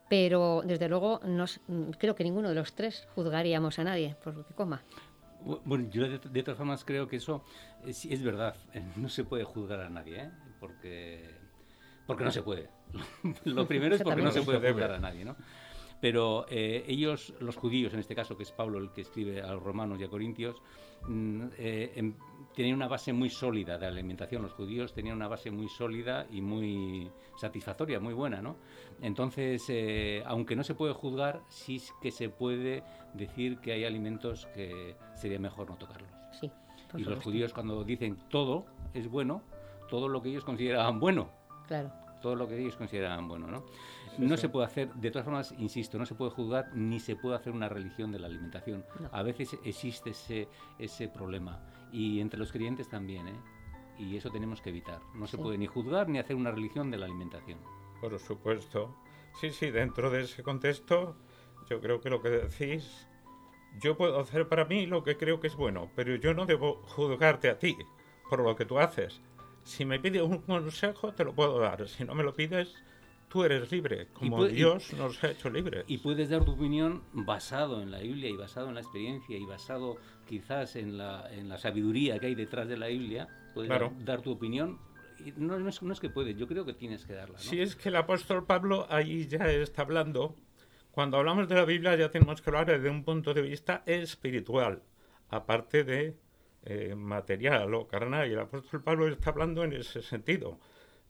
pero 0.08 0.62
desde 0.64 0.88
luego 0.88 1.20
no, 1.24 1.46
creo 1.98 2.16
que 2.16 2.24
ninguno 2.24 2.50
de 2.50 2.56
los 2.56 2.76
tres 2.76 3.08
juzgaríamos 3.16 3.80
a 3.80 3.84
nadie 3.84 4.16
por 4.24 4.36
lo 4.36 4.46
que 4.46 4.54
coma. 4.54 4.84
Bueno, 5.64 5.88
yo 5.92 6.08
de, 6.10 6.44
todas 6.44 6.58
formas 6.58 6.84
creo 6.84 7.08
que 7.08 7.18
eso 7.18 7.44
es, 7.86 8.06
es, 8.06 8.24
verdad. 8.24 8.56
No 8.96 9.10
se 9.10 9.24
puede 9.24 9.44
juzgar 9.44 9.80
a 9.80 9.90
nadie, 9.90 10.24
¿eh? 10.24 10.32
porque, 10.60 11.30
porque 12.08 12.24
no 12.24 12.32
se 12.32 12.42
puede. 12.42 12.70
Lo 13.46 13.68
primero 13.68 13.96
es 13.96 14.02
porque 14.02 14.22
no 14.24 14.32
se 14.32 14.42
puede 14.42 14.72
juzgar 14.72 14.92
a 14.94 15.00
nadie, 15.00 15.24
¿no? 15.24 15.36
Pero 16.02 16.46
eh, 16.50 16.84
ellos, 16.88 17.34
los 17.40 17.56
judíos 17.56 17.94
en 17.94 18.00
este 18.00 18.16
caso, 18.16 18.36
que 18.38 18.44
es 18.44 18.52
Pablo 18.52 18.80
el 18.80 18.92
que 18.92 19.02
escribe 19.02 19.42
a 19.42 19.54
los 19.54 19.64
romanos 19.64 20.00
y 20.00 20.04
a 20.04 20.08
corintios, 20.08 20.62
mm, 21.08 21.44
eh, 21.58 21.94
em, 21.96 22.14
tenían 22.54 22.76
una 22.76 22.88
base 22.88 23.14
muy 23.14 23.30
sólida 23.30 23.78
de 23.78 23.88
alimentación. 23.88 24.42
Los 24.42 24.54
judíos 24.54 24.94
tenían 24.94 25.16
una 25.16 25.28
base 25.28 25.52
muy 25.52 25.68
sólida 25.70 26.28
y 26.30 26.42
muy 26.42 27.10
satisfactoria, 27.38 28.00
muy 28.00 28.14
buena, 28.14 28.42
¿no? 28.42 28.58
Entonces, 29.02 29.64
eh, 29.70 30.24
aunque 30.26 30.56
no 30.56 30.64
se 30.64 30.76
puede 30.76 30.94
juzgar, 30.94 31.42
sí 31.48 31.82
que 32.02 32.12
se 32.12 32.30
puede 32.30 32.84
decir 33.14 33.60
que 33.60 33.74
hay 33.74 33.86
alimentos 33.86 34.48
que 34.54 34.96
sería 35.16 35.40
mejor 35.40 35.70
no 35.70 35.78
tocarlos. 35.78 36.10
Sí, 36.32 36.52
y 36.98 37.04
los 37.04 37.24
judíos 37.24 37.54
cuando 37.54 37.84
dicen 37.84 38.18
todo 38.30 38.66
es 38.94 39.10
bueno, 39.10 39.42
todo 39.90 40.08
lo 40.08 40.22
que 40.22 40.30
ellos 40.30 40.44
consideraban 40.44 41.00
bueno. 41.00 41.30
Claro. 41.68 41.92
Todo 42.22 42.36
lo 42.36 42.48
que 42.48 42.58
ellos 42.58 42.76
consideraban 42.76 43.28
bueno, 43.28 43.48
¿no? 43.48 43.64
No 44.18 44.38
se 44.38 44.50
puede 44.50 44.66
hacer, 44.66 44.94
de 44.94 45.12
todas 45.12 45.26
formas, 45.26 45.54
insisto, 45.58 45.98
no 45.98 46.06
se 46.06 46.16
puede 46.16 46.32
juzgar 46.32 46.76
ni 46.76 47.00
se 47.00 47.16
puede 47.16 47.36
hacer 47.36 47.54
una 47.54 47.70
religión 47.70 48.12
de 48.12 48.20
la 48.20 48.28
alimentación. 48.28 48.86
A 49.12 49.24
veces 49.24 49.58
existe 49.64 50.12
ese, 50.12 50.48
ese 50.80 51.08
problema 51.08 51.60
y 51.92 52.20
entre 52.20 52.40
los 52.40 52.52
creyentes 52.52 52.90
también, 52.90 53.28
¿eh? 53.28 53.40
Y 53.98 54.18
eso 54.18 54.30
tenemos 54.30 54.62
que 54.62 54.70
evitar. 54.70 55.00
No 55.14 55.26
se 55.26 55.38
puede 55.38 55.58
ni 55.58 55.68
juzgar 55.68 56.10
ni 56.10 56.20
hacer 56.20 56.36
una 56.36 56.52
religión 56.52 56.92
de 56.92 56.98
la 56.98 57.06
alimentación. 57.06 57.60
Por 58.02 58.20
supuesto. 58.20 58.94
Sí, 59.40 59.52
sí, 59.52 59.72
dentro 59.72 60.10
de 60.10 60.22
ese 60.22 60.44
contexto, 60.44 61.16
yo 61.70 61.80
creo 61.80 62.02
que 62.02 62.10
lo 62.10 62.22
que 62.22 62.30
decís, 62.30 63.08
yo 63.80 63.98
puedo 63.98 64.20
hacer 64.20 64.48
para 64.48 64.66
mí 64.66 64.86
lo 64.86 65.04
que 65.04 65.18
creo 65.18 65.40
que 65.40 65.48
es 65.48 65.56
bueno, 65.56 65.90
pero 65.96 66.16
yo 66.16 66.34
no 66.34 66.46
debo 66.46 66.82
juzgarte 66.84 67.50
a 67.50 67.60
ti 67.60 67.78
por 68.30 68.40
lo 68.40 68.56
que 68.56 68.66
tú 68.66 68.80
haces. 68.80 69.22
Si 69.64 69.86
me 69.86 70.00
pides 70.00 70.22
un 70.22 70.40
consejo, 70.40 71.14
te 71.14 71.24
lo 71.24 71.34
puedo 71.34 71.60
dar. 71.60 71.88
Si 71.88 72.04
no 72.04 72.16
me 72.16 72.24
lo 72.24 72.36
pides, 72.36 72.76
tú 73.36 73.44
eres 73.44 73.70
libre, 73.70 74.08
como 74.14 74.46
Dios 74.46 74.94
nos 74.94 75.22
ha 75.22 75.32
hecho 75.32 75.50
libres. 75.50 75.84
Y 75.90 75.98
puedes 75.98 76.30
dar 76.30 76.46
tu 76.46 76.54
opinión 76.54 77.04
basado 77.12 77.82
en 77.82 77.92
la 77.92 78.00
Biblia 78.00 78.30
y 78.30 78.38
basado 78.38 78.70
en 78.70 78.76
la 78.76 78.80
experiencia 78.80 79.38
y 79.38 79.44
basado 79.44 79.98
quizás 80.26 80.78
en 80.78 80.98
la, 80.98 81.28
en 81.30 81.50
la 81.50 81.58
sabiduría 81.58 82.18
que 82.18 82.28
hay 82.28 82.36
detrás 82.36 82.70
de 82.70 82.78
la 82.78 82.88
Biblia. 82.88 83.28
Puedes 83.54 83.70
dar, 84.06 84.22
tu 84.22 84.32
opinión 84.32 84.80
no, 85.36 85.60
no, 85.60 85.68
es, 85.68 85.82
no, 85.84 85.92
es, 85.92 86.00
que 86.00 86.10
puedes, 86.10 86.38
yo 86.38 86.48
creo 86.48 86.64
que 86.64 86.72
tienes 86.72 87.06
que 87.06 87.12
darla. 87.12 87.38
Si 87.38 87.60
es 87.60 87.76
que 87.76 87.90
el 87.90 87.98
apóstol 87.98 88.46
Pablo 88.46 88.88
ahí 88.90 89.28
ya 89.28 89.46
está 89.50 89.82
hablando, 89.82 90.38
cuando 90.92 91.18
hablamos 91.18 91.50
de 91.50 91.56
la 91.56 91.66
Biblia 91.66 91.94
ya 91.98 92.10
tenemos 92.10 92.42
que 92.42 92.50
hablar 92.52 92.68
desde 92.68 92.90
un 92.90 93.04
punto 93.04 93.34
de 93.34 93.42
vista 93.42 93.84
espiritual, 93.86 94.82
aparte 95.28 95.84
de 95.84 96.16
eh, 96.64 96.96
material 96.96 97.74
o 97.74 97.86
carnal. 97.86 98.30
Y 98.30 98.32
el 98.32 98.40
apóstol 98.40 98.82
Pablo 98.82 99.10
está 99.10 99.32
hablando 99.32 99.66
en 99.66 99.74
ese 99.74 100.02
sentido. 100.02 100.58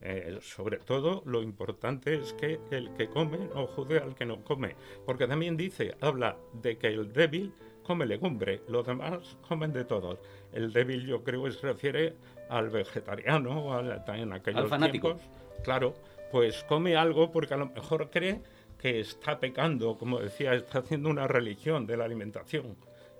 Eh, 0.00 0.38
sobre 0.42 0.76
todo 0.78 1.22
lo 1.24 1.42
importante 1.42 2.14
es 2.14 2.34
que 2.34 2.60
el 2.70 2.92
que 2.94 3.08
come 3.08 3.38
no 3.54 3.66
juzgue 3.66 3.98
al 3.98 4.14
que 4.14 4.26
no 4.26 4.44
come, 4.44 4.76
porque 5.06 5.26
también 5.26 5.56
dice, 5.56 5.94
habla 6.00 6.36
de 6.52 6.76
que 6.76 6.88
el 6.88 7.12
débil 7.12 7.54
come 7.82 8.04
legumbre, 8.04 8.62
los 8.68 8.86
demás 8.86 9.38
comen 9.48 9.72
de 9.72 9.84
todos. 9.84 10.18
El 10.52 10.72
débil 10.72 11.06
yo 11.06 11.24
creo 11.24 11.44
que 11.44 11.52
se 11.52 11.66
refiere 11.66 12.14
al 12.50 12.68
vegetariano, 12.68 13.72
al, 13.72 14.04
en 14.08 14.32
aquellos 14.32 14.68
fanático. 14.68 15.18
claro, 15.64 15.94
pues 16.30 16.62
come 16.64 16.96
algo 16.96 17.32
porque 17.32 17.54
a 17.54 17.56
lo 17.56 17.66
mejor 17.66 18.10
cree 18.10 18.42
que 18.78 19.00
está 19.00 19.40
pecando, 19.40 19.96
como 19.96 20.20
decía, 20.20 20.52
está 20.52 20.80
haciendo 20.80 21.08
una 21.08 21.26
religión 21.26 21.86
de 21.86 21.96
la 21.96 22.04
alimentación 22.04 22.76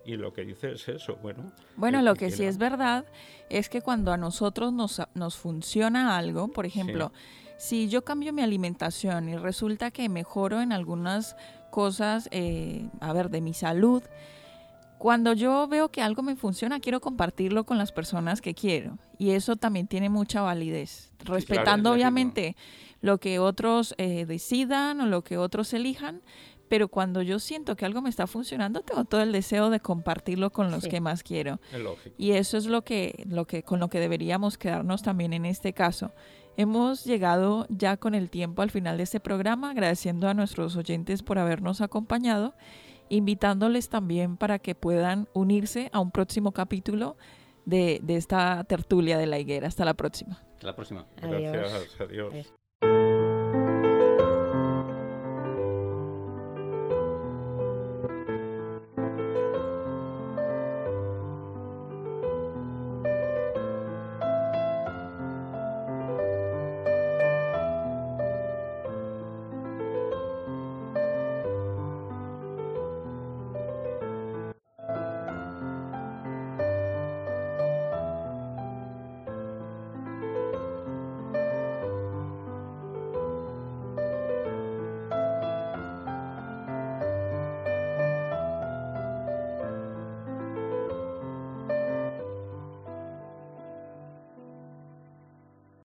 y 0.07 0.17
lo 0.17 0.33
que 0.33 0.45
dice 0.45 0.73
es 0.73 0.89
eso, 0.89 1.19
bueno. 1.23 1.53
Bueno, 1.77 2.01
lo 2.01 2.15
que 2.15 2.31
sí 2.31 2.45
es 2.45 2.59
verdad 2.59 3.05
es 3.51 3.69
que 3.69 3.83
cuando 3.83 4.13
a 4.13 4.17
nosotros 4.17 4.73
nos, 4.73 5.03
nos 5.15 5.37
funciona 5.37 6.17
algo, 6.17 6.49
por 6.49 6.65
ejemplo, 6.65 7.13
si 7.59 7.89
yo 7.89 8.05
cambio 8.05 8.33
mi 8.33 8.43
alimentación 8.43 9.29
y 9.29 9.37
resulta 9.37 9.91
que 9.91 10.09
mejoro 10.09 10.61
en 10.61 10.73
algunas 10.73 11.37
cosas, 11.71 12.29
eh, 12.31 12.89
a 13.01 13.13
ver, 13.13 13.31
de 13.31 13.41
mi 13.41 13.53
salud, 13.53 14.03
cuando 14.99 15.33
yo 15.33 15.69
veo 15.69 15.91
que 15.91 16.03
algo 16.03 16.23
me 16.23 16.37
funciona, 16.37 16.81
quiero 16.81 17.01
compartirlo 17.01 17.65
con 17.65 17.77
las 17.79 17.93
personas 17.93 18.41
que 18.41 18.55
quiero. 18.55 18.99
Y 19.19 19.31
eso 19.31 19.57
también 19.57 19.87
tiene 19.87 20.09
mucha 20.09 20.43
validez, 20.43 21.13
respetando 21.25 21.93
obviamente 21.93 22.57
lo 23.01 23.19
que 23.19 23.39
otros 23.39 23.95
eh, 23.99 24.25
decidan 24.27 25.01
o 25.01 25.07
lo 25.07 25.23
que 25.23 25.37
otros 25.37 25.73
elijan, 25.75 26.23
pero 26.69 26.89
cuando 26.89 27.23
yo 27.23 27.39
siento 27.39 27.77
que 27.77 27.85
algo 27.85 28.03
me 28.03 28.11
está 28.11 28.27
funcionando, 28.27 28.83
tengo 28.83 29.05
todo 29.05 29.21
el 29.21 29.33
deseo 29.33 29.71
de 29.71 29.81
compartirlo 29.81 30.51
con 30.51 30.71
los 30.71 30.87
que 30.87 31.01
más 31.01 31.23
quiero. 31.23 31.61
Y 32.19 32.33
eso 32.33 32.57
es 32.57 32.67
lo 32.67 32.83
que, 32.83 33.25
lo 33.29 33.47
que, 33.47 33.63
con 33.63 33.81
lo 33.81 33.89
que 33.89 34.01
deberíamos 34.01 34.59
quedarnos 34.59 35.03
también 35.03 35.33
en 35.33 35.47
este 35.47 35.73
caso. 35.73 36.13
Hemos 36.57 37.05
llegado 37.05 37.67
ya 37.69 37.97
con 37.99 38.15
el 38.15 38.31
tiempo 38.31 38.63
al 38.63 38.71
final 38.71 38.97
de 38.97 39.03
este 39.03 39.21
programa, 39.21 39.71
agradeciendo 39.71 40.29
a 40.29 40.35
nuestros 40.35 40.77
oyentes 40.77 41.23
por 41.23 41.39
habernos 41.39 41.81
acompañado, 41.81 42.55
invitándoles 43.09 43.89
también 43.89 44.37
para 44.37 44.59
que 44.59 44.75
puedan 44.75 45.29
unirse 45.35 45.91
a 45.93 46.01
un 46.01 46.11
próximo 46.11 46.53
capítulo 46.53 47.17
de, 47.67 48.01
de 48.03 48.17
esta 48.17 48.65
tertulia 48.65 49.19
de 49.19 49.27
la 49.27 49.39
higuera. 49.39 49.69
Hasta 49.69 49.85
la 49.85 49.95
próxima. 49.95 50.43
Hasta 50.55 50.67
la 50.67 50.75
próxima. 50.75 51.07
Gracias, 51.19 52.01
adiós. 52.01 52.57